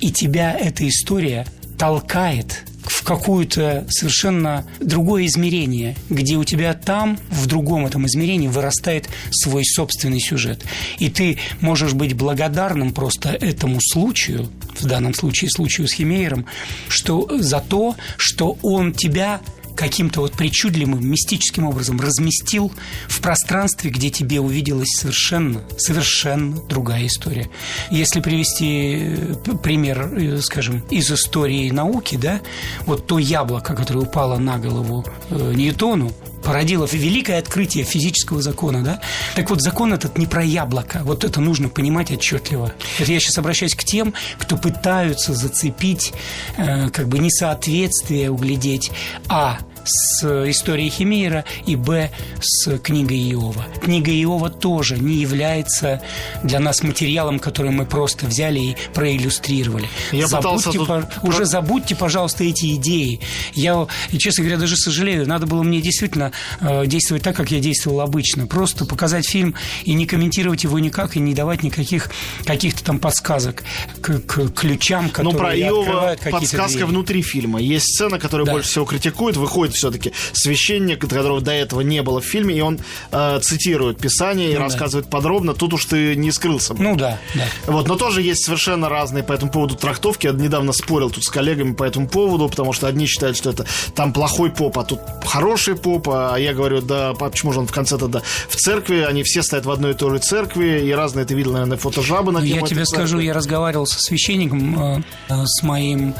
[0.00, 1.46] И тебя эта история
[1.78, 9.08] толкает в какое-то совершенно другое измерение, где у тебя там, в другом этом измерении, вырастает
[9.30, 10.64] свой собственный сюжет.
[10.98, 16.46] И ты можешь быть благодарным просто этому случаю, в данном случае случаю с Химейером,
[16.88, 19.40] что за то, что он тебя
[19.82, 22.70] каким-то вот причудливым, мистическим образом разместил
[23.08, 27.50] в пространстве, где тебе увиделась совершенно, совершенно другая история.
[27.90, 32.42] Если привести э, пример, э, скажем, из истории науки, да,
[32.86, 36.12] вот то яблоко, которое упало на голову э, Ньютону,
[36.44, 39.00] породило великое открытие физического закона, да?
[39.34, 41.00] Так вот, закон этот не про яблоко.
[41.02, 42.72] Вот это нужно понимать отчетливо.
[43.00, 46.12] Это я сейчас обращаюсь к тем, кто пытаются зацепить,
[46.56, 48.92] э, как бы несоответствие углядеть,
[49.28, 53.64] а с историей Химейра и Б с книгой Иова.
[53.82, 56.00] Книга Иова тоже не является
[56.42, 59.88] для нас материалом, который мы просто взяли и проиллюстрировали.
[60.12, 60.88] Я забудьте, тут...
[60.88, 61.08] по...
[61.22, 63.20] Уже забудьте, пожалуйста, эти идеи.
[63.54, 63.86] Я,
[64.18, 65.26] честно говоря, даже сожалею.
[65.26, 68.46] Надо было мне действительно э, действовать так, как я действовал обычно.
[68.46, 72.10] Просто показать фильм и не комментировать его никак, и не давать никаких
[72.44, 73.62] каких-то там подсказок
[74.00, 76.84] к, к ключам, которые Но про Иова подсказка двери.
[76.84, 77.60] внутри фильма.
[77.60, 78.52] Есть сцена, которую да.
[78.52, 82.60] больше всего критикуют, выходит приходит все-таки священник, которого до этого не было в фильме, и
[82.60, 82.78] он
[83.10, 85.10] э, цитирует Писание и ну, рассказывает да.
[85.10, 85.54] подробно.
[85.54, 86.74] Тут уж ты не скрылся.
[86.74, 87.44] Ну да, да.
[87.66, 90.26] Вот, но тоже есть совершенно разные по этому поводу трактовки.
[90.26, 93.66] Я недавно спорил тут с коллегами по этому поводу, потому что одни считают, что это
[93.94, 97.72] там плохой поп, а тут хороший поп, а я говорю, да, почему же он в
[97.72, 101.24] конце тогда в церкви, они все стоят в одной и той же церкви, и разные
[101.24, 105.62] ты видел, наверное, фотожабы на ну, Я тебе скажу, я разговаривал со священником, э, с
[105.62, 106.14] моим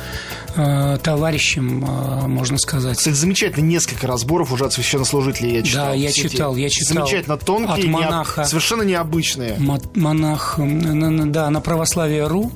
[0.57, 2.99] э, товарищем, э, можно сказать.
[2.99, 5.87] Кстати, замечательно, несколько разборов уже от священнослужителей я читал.
[5.87, 7.07] Да, я читал, я читал.
[7.07, 9.57] Замечательно тонкие, от монаха, совершенно необычные.
[9.95, 12.53] Монах, да, на православие.ру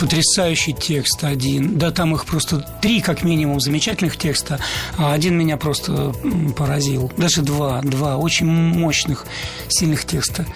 [0.00, 1.78] потрясающий текст один.
[1.78, 4.58] Да, там их просто три, как минимум, замечательных текста,
[4.96, 6.14] а один меня просто
[6.56, 7.12] поразил.
[7.18, 9.26] Даже два, два очень мощных,
[9.68, 10.46] сильных текста.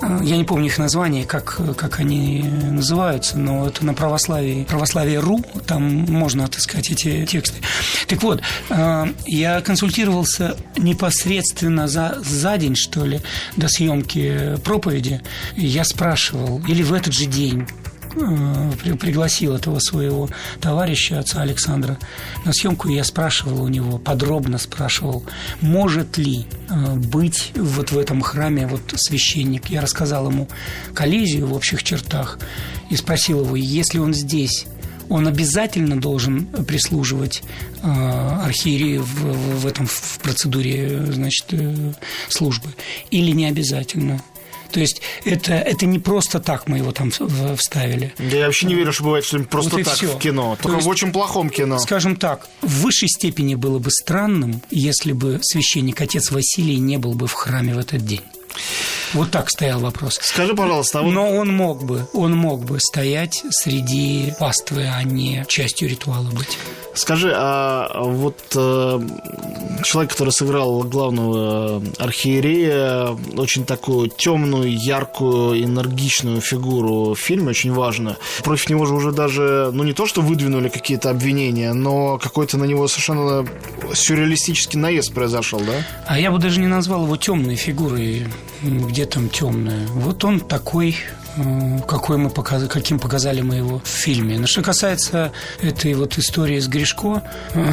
[0.00, 5.44] А, я не помню их название, как, как они называются, но это на православии, православие.ру,
[5.66, 7.60] там можно отыскать эти тексты.
[8.06, 13.20] Так вот, а, я консультировался непосредственно за, за день, что ли,
[13.56, 15.20] до съемки проповеди.
[15.56, 17.66] Я спрашивал, или в этот же день,
[19.00, 20.28] пригласил этого своего
[20.60, 21.98] товарища, отца Александра,
[22.44, 25.24] на съемку, и я спрашивал у него, подробно спрашивал,
[25.60, 29.66] может ли э, быть вот в этом храме вот священник.
[29.70, 30.48] Я рассказал ему
[30.94, 32.38] коллизию в общих чертах
[32.90, 34.66] и спросил его, если он здесь,
[35.08, 37.42] он обязательно должен прислуживать
[37.82, 41.92] э, архиерею в, в, в этом в процедуре значит, э,
[42.28, 42.68] службы
[43.10, 44.22] или не обязательно.
[44.72, 47.10] То есть это, это не просто так мы его там
[47.56, 48.14] вставили.
[48.18, 50.06] Да я вообще не верю, что бывает что-нибудь просто вот так все.
[50.06, 50.56] в кино.
[50.60, 51.78] Только есть, в очень плохом кино.
[51.78, 57.14] Скажем так, в высшей степени было бы странным, если бы священник отец Василий не был
[57.14, 58.22] бы в храме в этот день.
[59.14, 60.18] Вот так стоял вопрос.
[60.22, 61.12] Скажи, пожалуйста, а вот...
[61.12, 66.58] Но он мог бы, он мог бы стоять среди паствы, а не частью ритуала быть.
[66.94, 69.00] Скажи, а вот э,
[69.82, 78.18] человек, который сыграл главного архиерея, очень такую темную, яркую, энергичную фигуру в фильме, очень важно.
[78.44, 82.64] Против него же уже даже, ну не то, что выдвинули какие-то обвинения, но какой-то на
[82.64, 83.46] него совершенно
[83.94, 85.86] сюрреалистический наезд произошел, да?
[86.06, 88.26] А я бы даже не назвал его темной фигурой,
[88.62, 89.86] где там темная.
[89.88, 90.96] Вот он такой
[91.36, 92.68] Э, какой мы показ...
[92.68, 94.38] каким показали мы его в фильме.
[94.38, 97.22] Но что касается этой вот истории с Гришко,
[97.54, 97.72] э,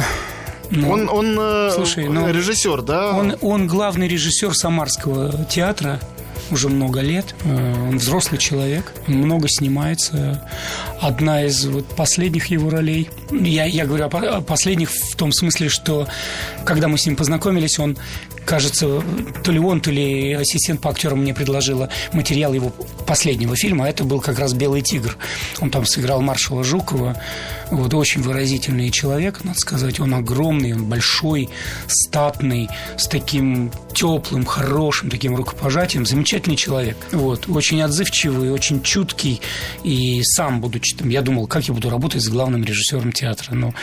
[0.70, 3.10] ну, он он э, слушай, ну, режиссер, да?
[3.10, 6.00] Он, он главный режиссер Самарского театра
[6.50, 7.34] уже много лет.
[7.44, 10.48] Он взрослый человек, много снимается.
[11.00, 13.08] Одна из вот последних его ролей.
[13.30, 16.08] Я, я говорю о последних в том смысле, что
[16.64, 17.96] когда мы с ним познакомились, он
[18.44, 19.02] кажется,
[19.44, 22.70] то ли он, то ли ассистент по актерам мне предложила материал его
[23.06, 25.16] последнего фильма, а это был как раз «Белый тигр».
[25.60, 27.20] Он там сыграл маршала Жукова,
[27.70, 31.48] вот очень выразительный человек, надо сказать, он огромный, он большой,
[31.86, 39.40] статный, с таким теплым, хорошим таким рукопожатием, замечательный человек, вот, очень отзывчивый, очень чуткий,
[39.84, 43.74] и сам, будучи там, я думал, как я буду работать с главным режиссером театра, ну,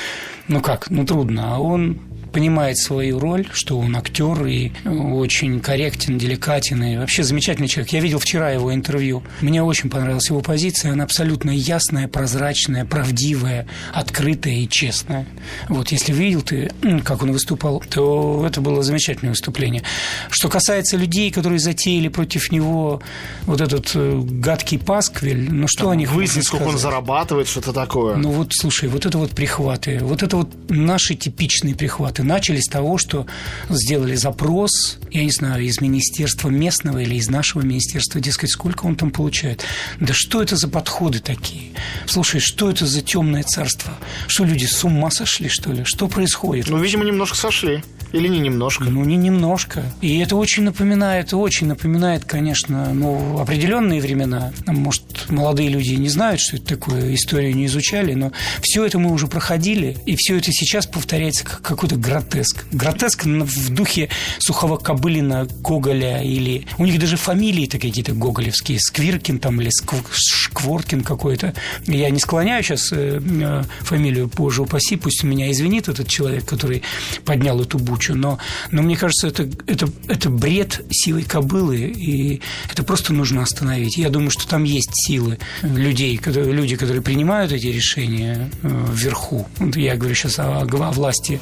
[0.47, 1.99] ну как, ну трудно, а он
[2.31, 7.93] понимает свою роль, что он актер и очень корректен, деликатен и вообще замечательный человек.
[7.93, 9.23] Я видел вчера его интервью.
[9.41, 10.93] Мне очень понравилась его позиция.
[10.93, 15.25] Она абсолютно ясная, прозрачная, правдивая, открытая и честная.
[15.69, 16.71] Вот, если видел ты,
[17.03, 19.83] как он выступал, то это было замечательное выступление.
[20.29, 23.01] Что касается людей, которые затеяли против него
[23.45, 27.73] вот этот э, гадкий пасквиль, ну что Там, о них Выяснить, сколько он зарабатывает, что-то
[27.73, 28.15] такое.
[28.15, 32.67] Ну вот, слушай, вот это вот прихваты, вот это вот наши типичные прихваты начали с
[32.67, 33.25] того, что
[33.69, 38.95] сделали запрос, я не знаю, из министерства местного или из нашего министерства, дескать, сколько он
[38.95, 39.63] там получает.
[39.99, 41.71] Да что это за подходы такие?
[42.05, 43.93] Слушай, что это за темное царство?
[44.27, 45.83] Что люди с ума сошли, что ли?
[45.83, 46.67] Что происходит?
[46.69, 47.83] Ну, видимо, немножко сошли.
[48.13, 48.85] Или не немножко?
[48.85, 49.83] Ну, не немножко.
[50.01, 54.53] И это очень напоминает, очень напоминает, конечно, ну, определенные времена.
[54.65, 59.11] Может, молодые люди не знают, что это такое, историю не изучали, но все это мы
[59.11, 62.65] уже проходили, и все это сейчас повторяется как какой-то гротеск.
[62.71, 66.65] Гротеск в духе Сухого Кобылина, Гоголя или...
[66.77, 68.79] У них даже фамилии-то какие-то гоголевские.
[68.79, 69.69] Сквиркин там или
[70.11, 71.53] Шкворкин какой-то.
[71.85, 76.83] Я не склоняю сейчас э, э, фамилию, боже упаси, пусть меня извинит этот человек, который
[77.25, 78.39] поднял эту бучу, но,
[78.71, 82.41] но мне кажется, это, это, это бред силой кобылы, и
[82.71, 83.97] это просто нужно остановить.
[83.97, 89.47] Я думаю, что там есть силы людей, которые, люди, которые принимают эти решения э, вверху.
[89.75, 91.39] Я говорю сейчас о, о власти,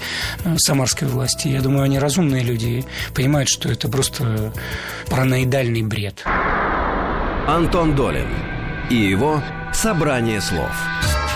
[0.60, 1.48] самарской власти.
[1.48, 4.54] Я думаю, они разумные люди, понимают, что это просто
[5.10, 6.24] параноидальный бред.
[7.48, 8.28] Антон Долин
[8.90, 9.42] и его
[9.74, 10.72] «Собрание слов».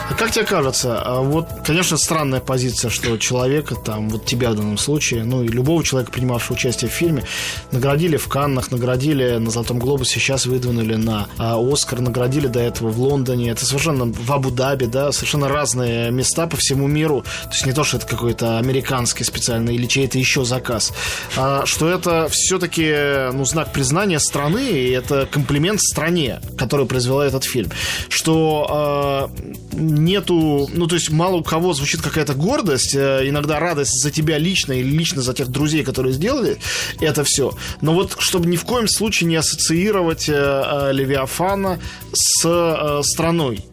[0.10, 4.56] А как тебе кажется, а вот, конечно, странная позиция, что человека, там, вот тебя в
[4.56, 7.24] данном случае, ну и любого человека, принимавшего участие в фильме,
[7.72, 12.90] наградили в Каннах, наградили на Золотом Глобусе, сейчас выдвинули на а, Оскар, наградили до этого
[12.90, 17.68] в Лондоне, это совершенно в Абу-Даби, да, совершенно разные места по всему миру, то есть
[17.68, 20.92] не то, что это какой-то американский специальный или чей-то еще заказ,
[21.38, 27.44] а что это все-таки, ну, знак признания страны, и это комплимент стране, которая произвела этот
[27.44, 27.72] фильм,
[28.10, 34.02] что э, нету, ну, то есть мало у кого звучит какая-то гордость, э, иногда радость
[34.02, 36.58] за тебя лично или лично за тех друзей, которые сделали
[37.00, 37.54] это все.
[37.82, 41.80] Но вот чтобы ни в коем случае не ассоциировать э, э, Левиафана
[42.14, 43.69] с страной.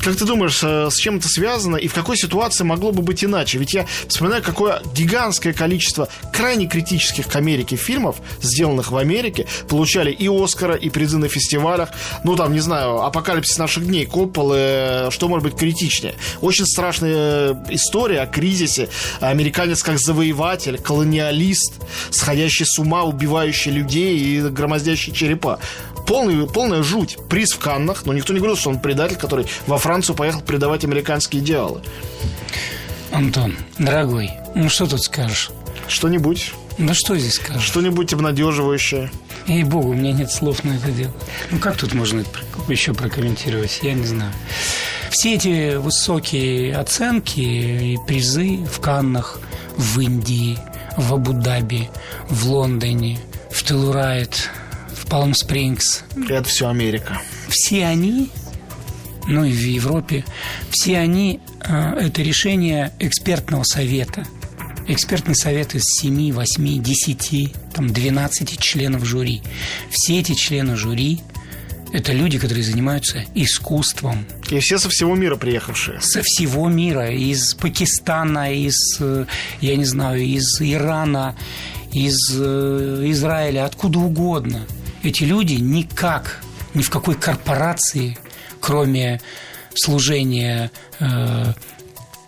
[0.00, 3.58] Как ты думаешь, с чем это связано и в какой ситуации могло бы быть иначе?
[3.58, 10.10] Ведь я вспоминаю, какое гигантское количество крайне критических к Америке фильмов, сделанных в Америке, получали
[10.10, 11.90] и Оскара, и призы на фестивалях.
[12.24, 16.14] Ну, там, не знаю, «Апокалипсис наших дней», Копполы, что может быть критичнее.
[16.40, 18.88] Очень страшная э, история о кризисе.
[19.20, 21.74] Американец как завоеватель, колониалист,
[22.10, 25.58] сходящий с ума, убивающий людей и громоздящий черепа.
[26.06, 27.18] Полный, полная жуть.
[27.28, 30.84] Приз в Каннах, но никто не говорил, что он предатель, который во Францию поехал предавать
[30.84, 31.82] американские идеалы.
[33.12, 35.50] Антон, дорогой, ну что тут скажешь?
[35.86, 36.52] Что-нибудь.
[36.78, 37.64] Ну что здесь скажешь?
[37.64, 39.10] Что-нибудь обнадеживающее.
[39.46, 41.12] Ей богу, у меня нет слов на это дело.
[41.50, 43.80] Ну как тут можно это еще прокомментировать?
[43.82, 44.32] Я не знаю.
[45.10, 49.40] Все эти высокие оценки и призы в Каннах,
[49.76, 50.58] в Индии,
[50.96, 51.90] в Абу-Даби,
[52.28, 53.18] в Лондоне,
[53.50, 54.48] в Телурайт,
[55.12, 56.04] в Палм-Спрингс.
[56.30, 57.20] Это все Америка.
[57.48, 58.30] Все они,
[59.28, 60.24] ну и в Европе,
[60.70, 64.24] все они э, это решение экспертного совета.
[64.88, 69.42] Экспертный совет из 7, 8, 10, там 12 членов жюри.
[69.90, 71.20] Все эти члены жюри
[71.92, 74.24] это люди, которые занимаются искусством.
[74.50, 76.00] И все со всего мира приехавшие.
[76.00, 77.10] Со всего мира.
[77.10, 79.26] Из Пакистана, из, э,
[79.60, 81.36] я не знаю, из Ирана,
[81.92, 84.66] из э, Израиля, откуда угодно.
[85.02, 86.40] Эти люди никак,
[86.74, 88.18] ни в какой корпорации,
[88.60, 89.20] кроме
[89.74, 90.70] служения...
[91.00, 91.52] Э,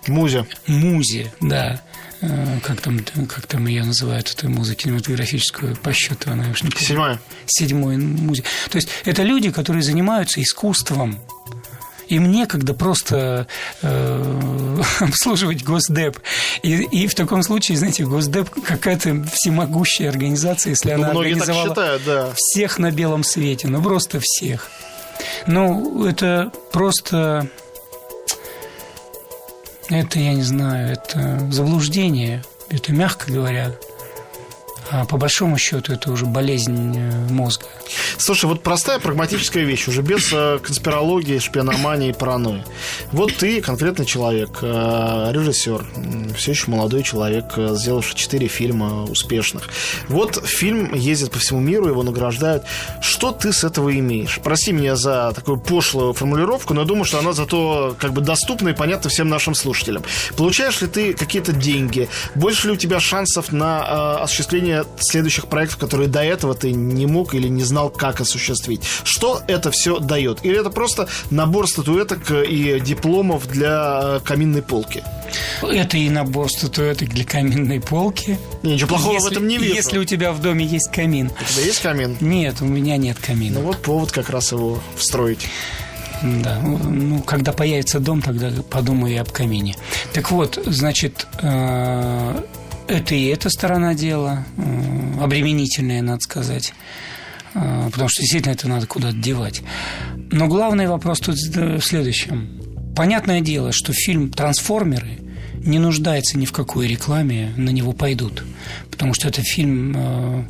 [0.07, 0.47] Музе.
[0.67, 1.81] Музе, да
[2.27, 6.71] Э, как там, как там ее называют, эту музыку кинематографическую по счету, она уж не.
[6.71, 7.21] Седьмая.
[7.47, 8.49] Седьмой музыка.
[8.71, 11.19] То есть это люди, которые занимаются искусством,
[12.09, 13.47] им некогда просто
[13.83, 16.19] э, обслуживать Госдеп.
[16.63, 22.03] И, и в таком случае, знаете, Госдеп какая-то всемогущая организация, если ну, она организовала считают,
[22.05, 22.33] да.
[22.37, 24.71] всех на белом свете, ну просто всех.
[25.47, 27.49] Ну, это просто
[29.91, 33.73] это, я не знаю, это заблуждение, это мягко говоря.
[34.91, 37.67] А по большому счету это уже болезнь э, мозга.
[38.17, 42.65] Слушай, вот простая прагматическая вещь, уже без э, конспирологии, шпиономании и паранойи.
[43.13, 45.85] Вот ты конкретный человек, э, режиссер,
[46.37, 49.69] все еще молодой человек, сделавший четыре фильма успешных.
[50.09, 52.65] Вот фильм ездит по всему миру, его награждают.
[53.01, 54.41] Что ты с этого имеешь?
[54.43, 58.71] Прости меня за такую пошлую формулировку, но я думаю, что она зато как бы доступна
[58.71, 60.03] и понятна всем нашим слушателям.
[60.37, 62.09] Получаешь ли ты какие-то деньги?
[62.35, 67.07] Больше ли у тебя шансов на осуществление осуществление следующих проектов, которые до этого ты не
[67.07, 68.83] мог или не знал, как осуществить.
[69.05, 70.45] Что это все дает?
[70.45, 75.03] Или это просто набор статуэток и дипломов для э, каминной полки?
[75.63, 78.39] Это и набор статуэток для каминной полки.
[78.63, 79.75] Ничего плохого если, в этом не вижу.
[79.75, 81.31] Если у тебя в доме есть камин.
[81.41, 82.17] У тебя есть камин?
[82.21, 83.61] Нет, у меня нет камина.
[83.61, 85.47] Ну вот повод как раз его встроить.
[86.23, 89.75] Да, ну, когда появится дом, тогда подумаю и об камине.
[90.13, 92.43] Так вот, значит, э,
[92.89, 96.73] это и эта сторона дела, э, обременительная, надо сказать.
[97.55, 99.63] Э, потому что действительно это надо куда-то девать.
[100.31, 102.61] Но главный вопрос тут в следующем.
[102.97, 105.19] понятное дело, что фильм «Трансформеры»
[105.55, 108.45] не нуждается ни в какой рекламе, на него пойдут.
[108.91, 110.47] Потому что это фильм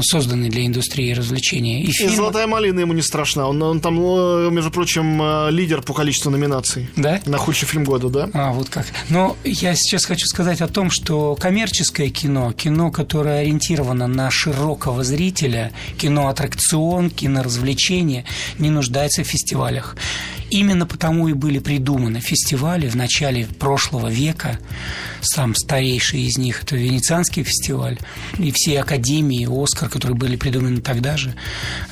[0.00, 1.82] созданный для индустрии развлечения.
[1.82, 2.08] И, и.
[2.08, 3.48] «Золотая малина» ему не страшна.
[3.48, 6.88] Он, он там, э, между прочим, э, лидер по количеству номинаций.
[6.96, 7.20] Да?
[7.26, 8.28] На худший фильм года, да.
[8.32, 8.86] А, вот как.
[9.08, 15.04] Но я сейчас хочу сказать о том, что коммерческое кино, кино, которое ориентировано на широкого
[15.04, 18.24] зрителя, кино-аттракцион, киноразвлечение,
[18.58, 19.96] не нуждается в фестивалях.
[20.52, 24.58] Именно потому и были придуманы фестивали в начале прошлого века.
[25.22, 27.98] Сам старейший из них– это Венецианский фестиваль.
[28.36, 31.34] И все академии, Оскар, которые были придуманы тогда же,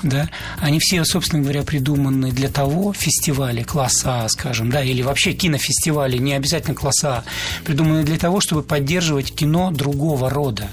[0.02, 5.32] да, они все, собственно говоря, придуманы для того, фестивали класса А, скажем, да, или вообще
[5.32, 7.24] кинофестивали, не обязательно класса А,
[7.64, 10.68] придуманы для того, чтобы поддерживать кино другого рода.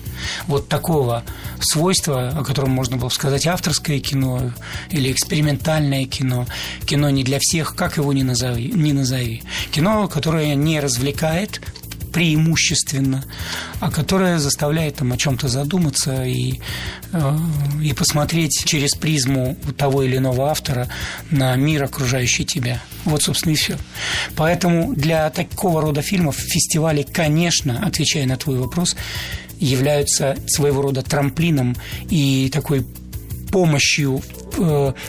[0.47, 1.23] Вот такого
[1.61, 4.51] свойства, о котором можно было сказать авторское кино
[4.89, 6.47] или экспериментальное кино,
[6.85, 9.43] кино не для всех, как его ни назови, ни назови.
[9.71, 11.61] Кино, которое не развлекает
[12.11, 13.23] преимущественно,
[13.79, 16.59] а которое заставляет там о чем-то задуматься и,
[17.13, 17.37] э,
[17.83, 20.89] и посмотреть через призму того или иного автора
[21.29, 22.81] на мир, окружающий тебя.
[23.05, 23.77] Вот, собственно, и все.
[24.35, 28.95] Поэтому для такого рода фильмов фестивали, конечно, отвечая на твой вопрос,
[29.59, 31.75] являются своего рода трамплином
[32.09, 32.83] и такой
[33.51, 34.23] помощью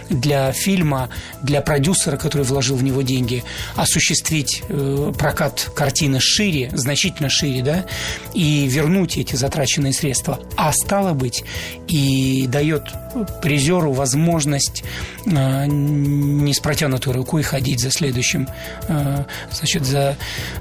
[0.09, 1.09] для фильма,
[1.43, 3.45] для продюсера, который вложил в него деньги,
[3.77, 7.85] осуществить э, прокат картины шире, значительно шире, да,
[8.35, 10.41] и вернуть эти затраченные средства.
[10.57, 11.45] А стало быть,
[11.87, 12.85] и дает
[13.43, 14.85] призеру возможность
[15.27, 18.49] э, не с протянутой рукой ходить за следующим,
[19.51, 20.17] значит, за,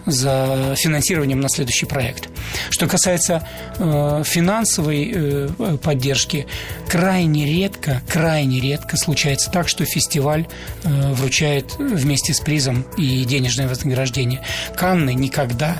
[0.05, 2.29] за финансированием на следующий проект.
[2.69, 5.49] Что касается финансовой
[5.83, 6.47] поддержки,
[6.87, 10.47] крайне редко, крайне редко редко случается так, что фестиваль
[10.83, 14.41] э, вручает вместе с призом и денежное вознаграждение.
[14.75, 15.77] Канны никогда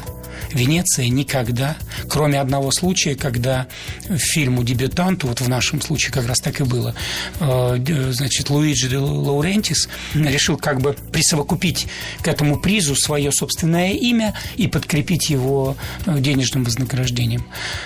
[0.52, 1.76] Венеция никогда,
[2.10, 3.68] кроме одного случая, когда
[4.10, 6.96] фильму «Дебютанту», вот в нашем случае как раз так и было,
[7.40, 11.88] э, значит, Луиджи де Лаурентис решил как бы присовокупить
[12.22, 15.76] к этому призу свое собственное имя и подкрепить его
[16.06, 17.46] э, денежным вознаграждением.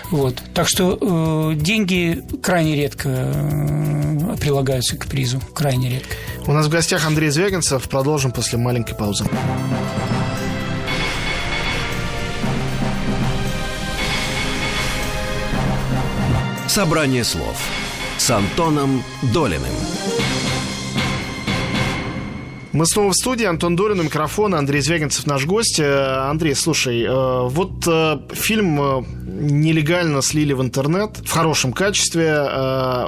[0.10, 0.42] Вот.
[0.54, 3.10] Так что э, деньги крайне редко
[4.40, 6.16] прилагаются к призу, крайне редко.
[6.48, 7.88] У нас в гостях Андрей Звягинцев.
[7.90, 9.26] Продолжим после маленькой паузы.
[16.74, 17.62] Собрание слов
[18.18, 19.04] с Антоном
[19.34, 19.74] Долиным.
[22.72, 23.44] Мы снова в студии.
[23.44, 24.58] Антон Долин у микрофона.
[24.58, 25.82] Андрей Звягинцев наш гость.
[25.82, 29.06] Э, Андрей, слушай, э, вот э, фильм
[29.42, 32.28] нелегально слили в интернет в хорошем качестве.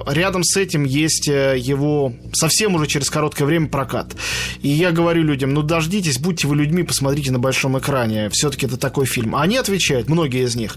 [0.08, 4.16] Рядом с этим есть его совсем уже через короткое время прокат.
[4.62, 8.30] И я говорю людям, ну дождитесь, будьте вы людьми, посмотрите на большом экране.
[8.30, 9.36] Все-таки это такой фильм.
[9.36, 10.76] Они отвечают, многие из них.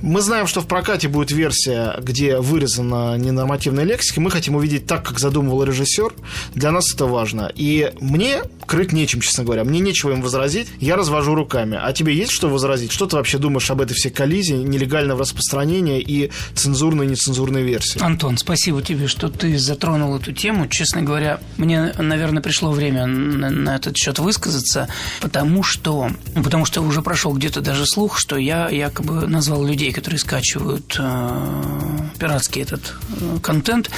[0.00, 4.20] Мы знаем, что в прокате будет версия, где вырезана ненормативная лексика.
[4.20, 6.12] Мы хотим увидеть так, как задумывал режиссер.
[6.54, 7.50] Для нас это важно.
[7.54, 9.64] И мне крыть нечем, честно говоря.
[9.64, 10.68] Мне нечего им возразить.
[10.78, 11.78] Я развожу руками.
[11.80, 12.92] А тебе есть что возразить?
[12.92, 14.54] Что ты вообще думаешь об этой всей коллизии,
[14.92, 18.02] нелегального распространения и цензурной и нецензурной версии?
[18.02, 20.68] Антон, спасибо тебе, что ты затронул эту тему.
[20.68, 24.88] Честно говоря, мне, наверное, пришло время на, на этот счет высказаться,
[25.20, 29.92] потому что, ну, потому что уже прошел где-то даже слух, что я якобы назвал людей,
[29.92, 33.90] которые скачивают э, пиратский этот э, контент,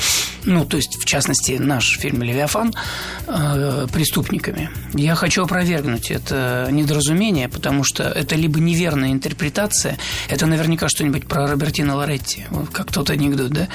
[0.44, 2.72] ну, то есть, в частности, наш фильм «Левиафан»,
[3.26, 4.70] э, преступниками.
[4.94, 11.46] Я хочу опровергнуть это недоразумение, потому что это либо неверная интерпретация, это наверняка что-нибудь про
[11.46, 13.68] Робертино Лоретти, как тот анекдот, да?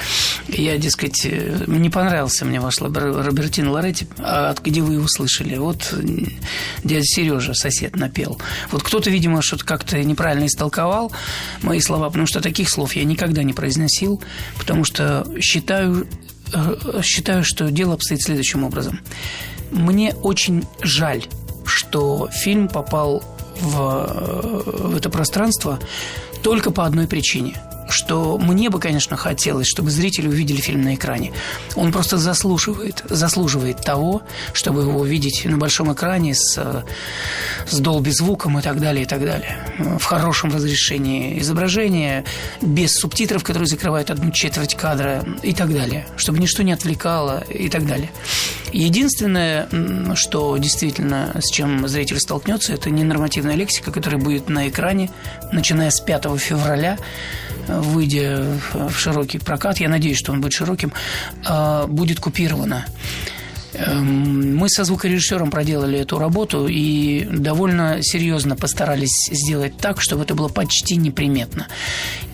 [0.48, 5.56] Я, дескать, э, не понравился мне ваш Робертино Лоретти, а где вы его слышали?
[5.56, 5.94] Вот
[6.84, 8.40] дядя Сережа, сосед, напел.
[8.70, 11.12] Вот кто-то, видимо, что-то как-то неправильно истолковал
[11.62, 14.22] мои слова, потому что таких слов я никогда не произносил,
[14.58, 16.06] потому что считаю,
[16.52, 19.00] э, считаю, что дело обстоит следующим образом.
[19.70, 21.24] Мне очень жаль,
[21.64, 23.22] что фильм попал
[23.60, 25.78] в, в это пространство
[26.42, 27.56] только по одной причине–
[27.90, 31.32] что мне бы, конечно, хотелось, чтобы зрители увидели фильм на экране.
[31.74, 34.22] Он просто заслуживает, заслуживает того,
[34.52, 36.84] чтобы его увидеть на большом экране с,
[37.68, 39.58] с долби звуком и так далее, и так далее.
[39.98, 42.24] В хорошем разрешении изображения,
[42.60, 46.06] без субтитров, которые закрывают одну четверть кадра и так далее.
[46.16, 48.10] Чтобы ничто не отвлекало и так далее.
[48.72, 49.68] Единственное,
[50.14, 55.10] что действительно, с чем зритель столкнется, это ненормативная лексика, которая будет на экране,
[55.52, 56.96] начиная с 5 февраля
[57.80, 60.92] выйдя в широкий прокат, я надеюсь, что он будет широким,
[61.46, 62.86] а, будет купирована.
[63.72, 70.34] Эм, мы со звукорежиссером проделали эту работу и довольно серьезно постарались сделать так, чтобы это
[70.34, 71.68] было почти неприметно.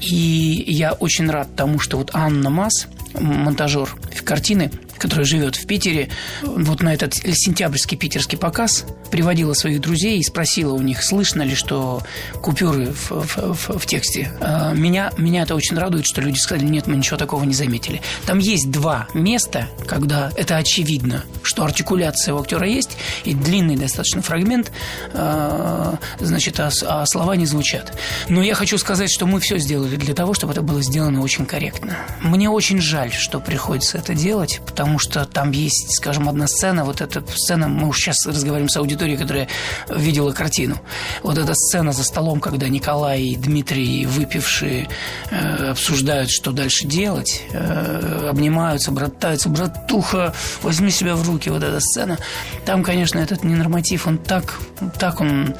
[0.00, 2.88] И я очень рад тому, что вот Анна Мас,
[3.20, 3.94] монтажер
[4.24, 6.08] картины, которая живет в Питере,
[6.42, 11.54] вот на этот сентябрьский питерский показ приводила своих друзей и спросила у них, слышно ли,
[11.54, 12.02] что
[12.42, 14.32] купюры в, в, в, в тексте.
[14.40, 18.02] А, меня, меня это очень радует, что люди сказали, нет, мы ничего такого не заметили.
[18.26, 24.22] Там есть два места, когда это очевидно, что артикуляция у актера есть, и длинный достаточно
[24.22, 24.72] фрагмент,
[25.12, 27.96] а, значит, а, а слова не звучат.
[28.28, 31.46] Но я хочу сказать, что мы все сделали для того, чтобы это было сделано очень
[31.46, 31.96] корректно.
[32.22, 37.00] Мне очень жаль, что приходится это делать, потому что там есть, скажем, одна сцена, вот
[37.00, 39.48] эта сцена, мы уж сейчас разговариваем с аудиторией, которая
[39.88, 40.80] видела картину.
[41.22, 44.88] Вот эта сцена за столом, когда Николай и Дмитрий, выпившие,
[45.30, 51.80] э, обсуждают, что дальше делать, э, обнимаются, братаются, братуха, возьми себя в руки, вот эта
[51.80, 52.18] сцена.
[52.64, 54.58] Там, конечно, этот ненорматив, он так,
[54.98, 55.54] так он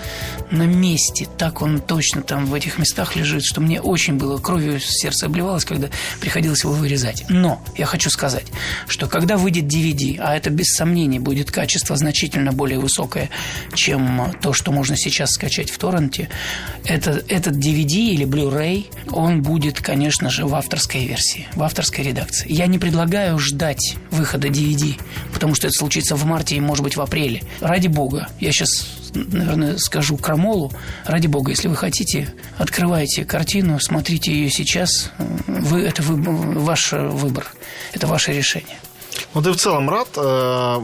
[0.51, 4.81] на месте, так он точно там в этих местах лежит, что мне очень было кровью
[4.81, 5.89] сердце обливалось, когда
[6.21, 7.26] приходилось его вырезать.
[7.29, 8.47] Но я хочу сказать,
[8.87, 13.31] что когда выйдет DVD, а это без сомнений будет качество значительно более высокое,
[13.75, 16.29] чем то, что можно сейчас скачать в торренте,
[16.85, 22.47] это, этот DVD или Blu-ray, он будет, конечно же, в авторской версии, в авторской редакции.
[22.53, 25.01] Я не предлагаю ждать выхода DVD,
[25.33, 27.43] потому что это случится в марте и, может быть, в апреле.
[27.61, 28.87] Ради бога, я сейчас
[29.17, 30.73] наверное, скажу крамолу.
[31.05, 35.11] Ради бога, если вы хотите, открывайте картину, смотрите ее сейчас.
[35.47, 36.21] Вы, это вы,
[36.61, 37.47] ваш выбор,
[37.93, 38.77] это ваше решение.
[39.35, 40.79] Ну, ты в целом рад, э,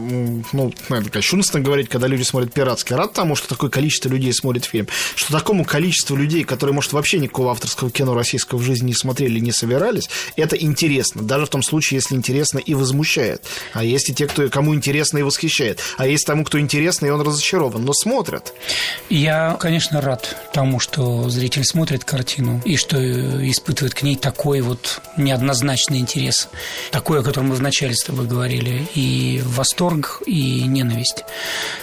[0.51, 4.65] ну, наверное, кощунственно говорить, когда люди смотрят пиратский, рад тому, что такое количество людей смотрит
[4.65, 8.93] фильм, что такому количеству людей, которые, может, вообще никакого авторского кино российского в жизни не
[8.93, 13.43] смотрели, не собирались, это интересно, даже в том случае, если интересно и возмущает.
[13.73, 15.79] А есть и те, кто, кому интересно и восхищает.
[15.97, 18.53] А есть тому, кто интересно, и он разочарован, но смотрят.
[19.09, 22.97] Я, конечно, рад тому, что зритель смотрит картину и что
[23.49, 26.49] испытывает к ней такой вот неоднозначный интерес,
[26.91, 31.23] такой, о котором мы вначале с тобой вы говорили, и восторг, и ненависть.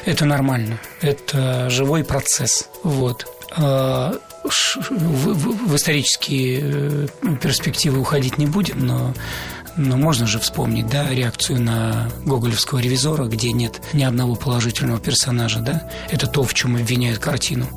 [0.05, 0.81] Это нормально.
[1.01, 2.69] Это живой процесс.
[2.83, 3.27] Вот.
[3.53, 7.07] А, в исторические э,
[7.43, 9.15] перспективы уходить не будем, но
[9.77, 15.61] но можно же вспомнить, да, реакцию на гоголевского ревизора, где нет ни одного положительного персонажа,
[15.61, 15.89] да?
[16.11, 17.69] Это то, в чем обвиняют картину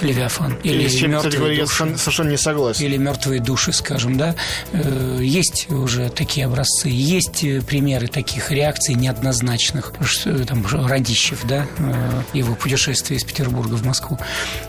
[0.00, 0.54] Левиафан.
[0.62, 2.84] Или, с чем, кстати говоря, я совершенно не согласен.
[2.84, 4.34] Или мертвые души, скажем, да?
[4.72, 9.92] Э, есть уже такие образцы, есть э, примеры таких реакций неоднозначных.
[10.02, 14.18] Что, там Радищев, да, э, его путешествие из Петербурга в Москву.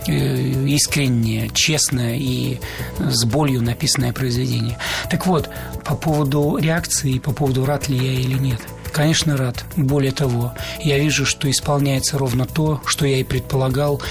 [0.08, 2.60] Искреннее, честное и
[3.00, 4.78] с болью написанное произведение.
[5.10, 5.50] Так вот,
[5.86, 8.60] по поводу реакции реакции по поводу, рад ли я или нет.
[8.92, 9.64] Конечно, рад.
[9.78, 14.02] Более того, я вижу, что исполняется ровно то, что я и предполагал,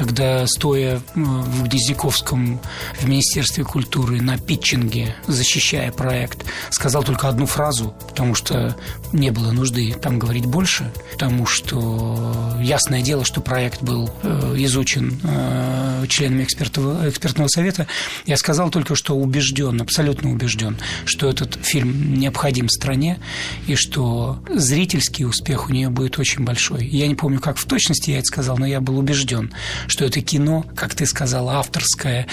[0.00, 2.58] когда, стоя в Гнездяковском
[2.98, 8.74] в Министерстве культуры на питчинге, защищая проект, сказал только одну фразу, потому что
[9.12, 15.20] не было нужды там говорить больше, потому что ясное дело, что проект был э, изучен
[15.22, 17.86] э, членами экспертного, экспертного совета.
[18.24, 23.18] Я сказал только, что убежден, абсолютно убежден, что этот фильм необходим стране
[23.66, 26.86] и что зрительский успех у нее будет очень большой.
[26.86, 29.52] Я не помню, как в точности я это сказал, но я был убежден,
[29.90, 32.26] что это кино, как ты сказала, авторское.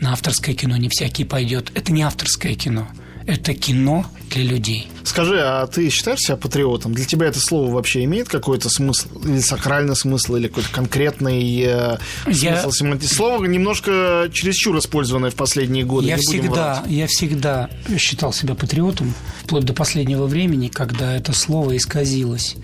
[0.00, 1.72] На авторское кино не всякий пойдет.
[1.74, 2.88] Это не авторское кино.
[3.26, 4.88] Это кино для людей.
[5.04, 6.94] Скажи, а ты считаешь себя патриотом?
[6.94, 9.06] Для тебя это слово вообще имеет какой-то смысл?
[9.22, 12.62] Или сакральный смысл, или какой-то конкретный э, я...
[12.70, 13.04] смысл?
[13.06, 16.06] Слово немножко чересчур использованное в последние годы.
[16.06, 19.12] Я всегда, я всегда считал себя патриотом,
[19.44, 22.56] вплоть до последнего времени, когда это слово исказилось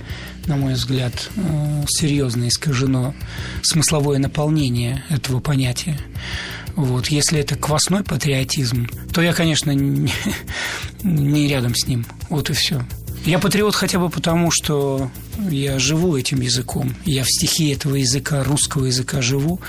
[0.46, 3.14] на мой взгляд, э, серьезно искажено
[3.62, 5.98] смысловое наполнение этого понятия.
[6.76, 7.08] Вот.
[7.08, 10.10] Если это квасной патриотизм, то я, конечно, не,
[11.02, 12.04] не рядом с ним.
[12.28, 12.84] Вот и все.
[13.24, 15.10] Я патриот хотя бы потому, что
[15.48, 16.94] я живу этим языком.
[17.06, 19.60] Я в стихии этого языка, русского языка живу.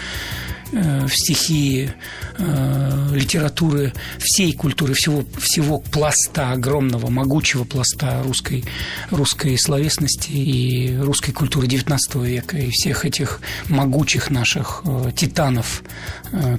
[0.72, 1.94] Э, в стихии
[2.38, 8.66] э, литературы всей культуры, всего, всего пласта, огромного, могучего пласта русской,
[9.12, 15.84] русской словесности и русской культуры XIX века, и всех этих могучих наших э, титанов,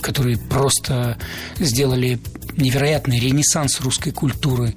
[0.00, 1.18] которые просто
[1.59, 2.20] сделали
[2.57, 4.74] невероятный ренессанс русской культуры,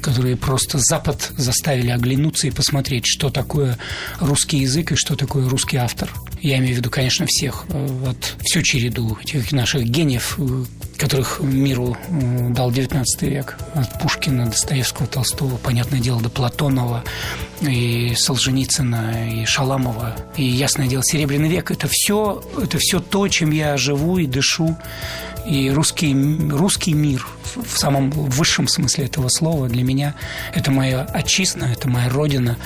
[0.00, 3.76] которые просто Запад заставили оглянуться и посмотреть, что такое
[4.20, 6.10] русский язык и что такое русский автор.
[6.40, 10.38] Я имею в виду, конечно, всех, вот всю череду этих наших гениев,
[10.96, 11.96] которых миру
[12.50, 13.56] дал XIX век.
[13.74, 17.04] От Пушкина, Достоевского, Толстого, понятное дело, до Платонова,
[17.60, 21.70] и Солженицына, и Шаламова, и, ясное дело, Серебряный век.
[21.70, 24.76] Это все, это все то, чем я живу и дышу.
[25.46, 26.14] И русский,
[26.50, 30.14] русский мир в самом высшем смысле этого слова для меня
[30.54, 32.58] это моя отчизна, это моя родина.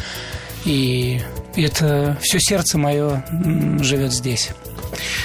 [0.64, 1.20] И
[1.56, 3.24] это все сердце мое
[3.80, 4.50] живет здесь.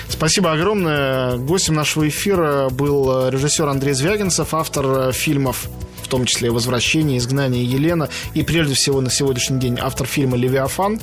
[0.09, 1.37] Спасибо огромное.
[1.37, 5.67] Гостем нашего эфира был режиссер Андрей Звягинцев, автор фильмов
[6.07, 11.01] в том числе «Возвращение», «Изгнание Елена» и, прежде всего, на сегодняшний день автор фильма «Левиафан».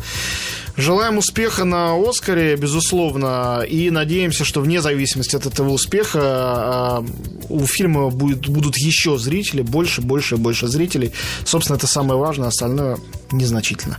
[0.77, 7.05] Желаем успеха на Оскаре, безусловно, и надеемся, что вне зависимости от этого успеха а,
[7.49, 11.13] у фильма будет, будут еще зрители, больше, больше, больше зрителей.
[11.45, 12.99] Собственно, это самое важное, остальное
[13.31, 13.99] незначительно.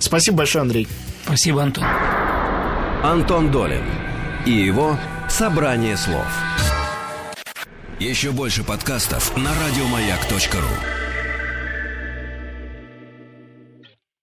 [0.00, 0.88] Спасибо большое, Андрей.
[1.24, 1.84] Спасибо, Антон.
[3.04, 3.84] Антон Долин
[4.46, 4.98] и его
[5.28, 6.26] «Собрание слов».
[8.00, 11.05] Еще больше подкастов на радиомаяк.ру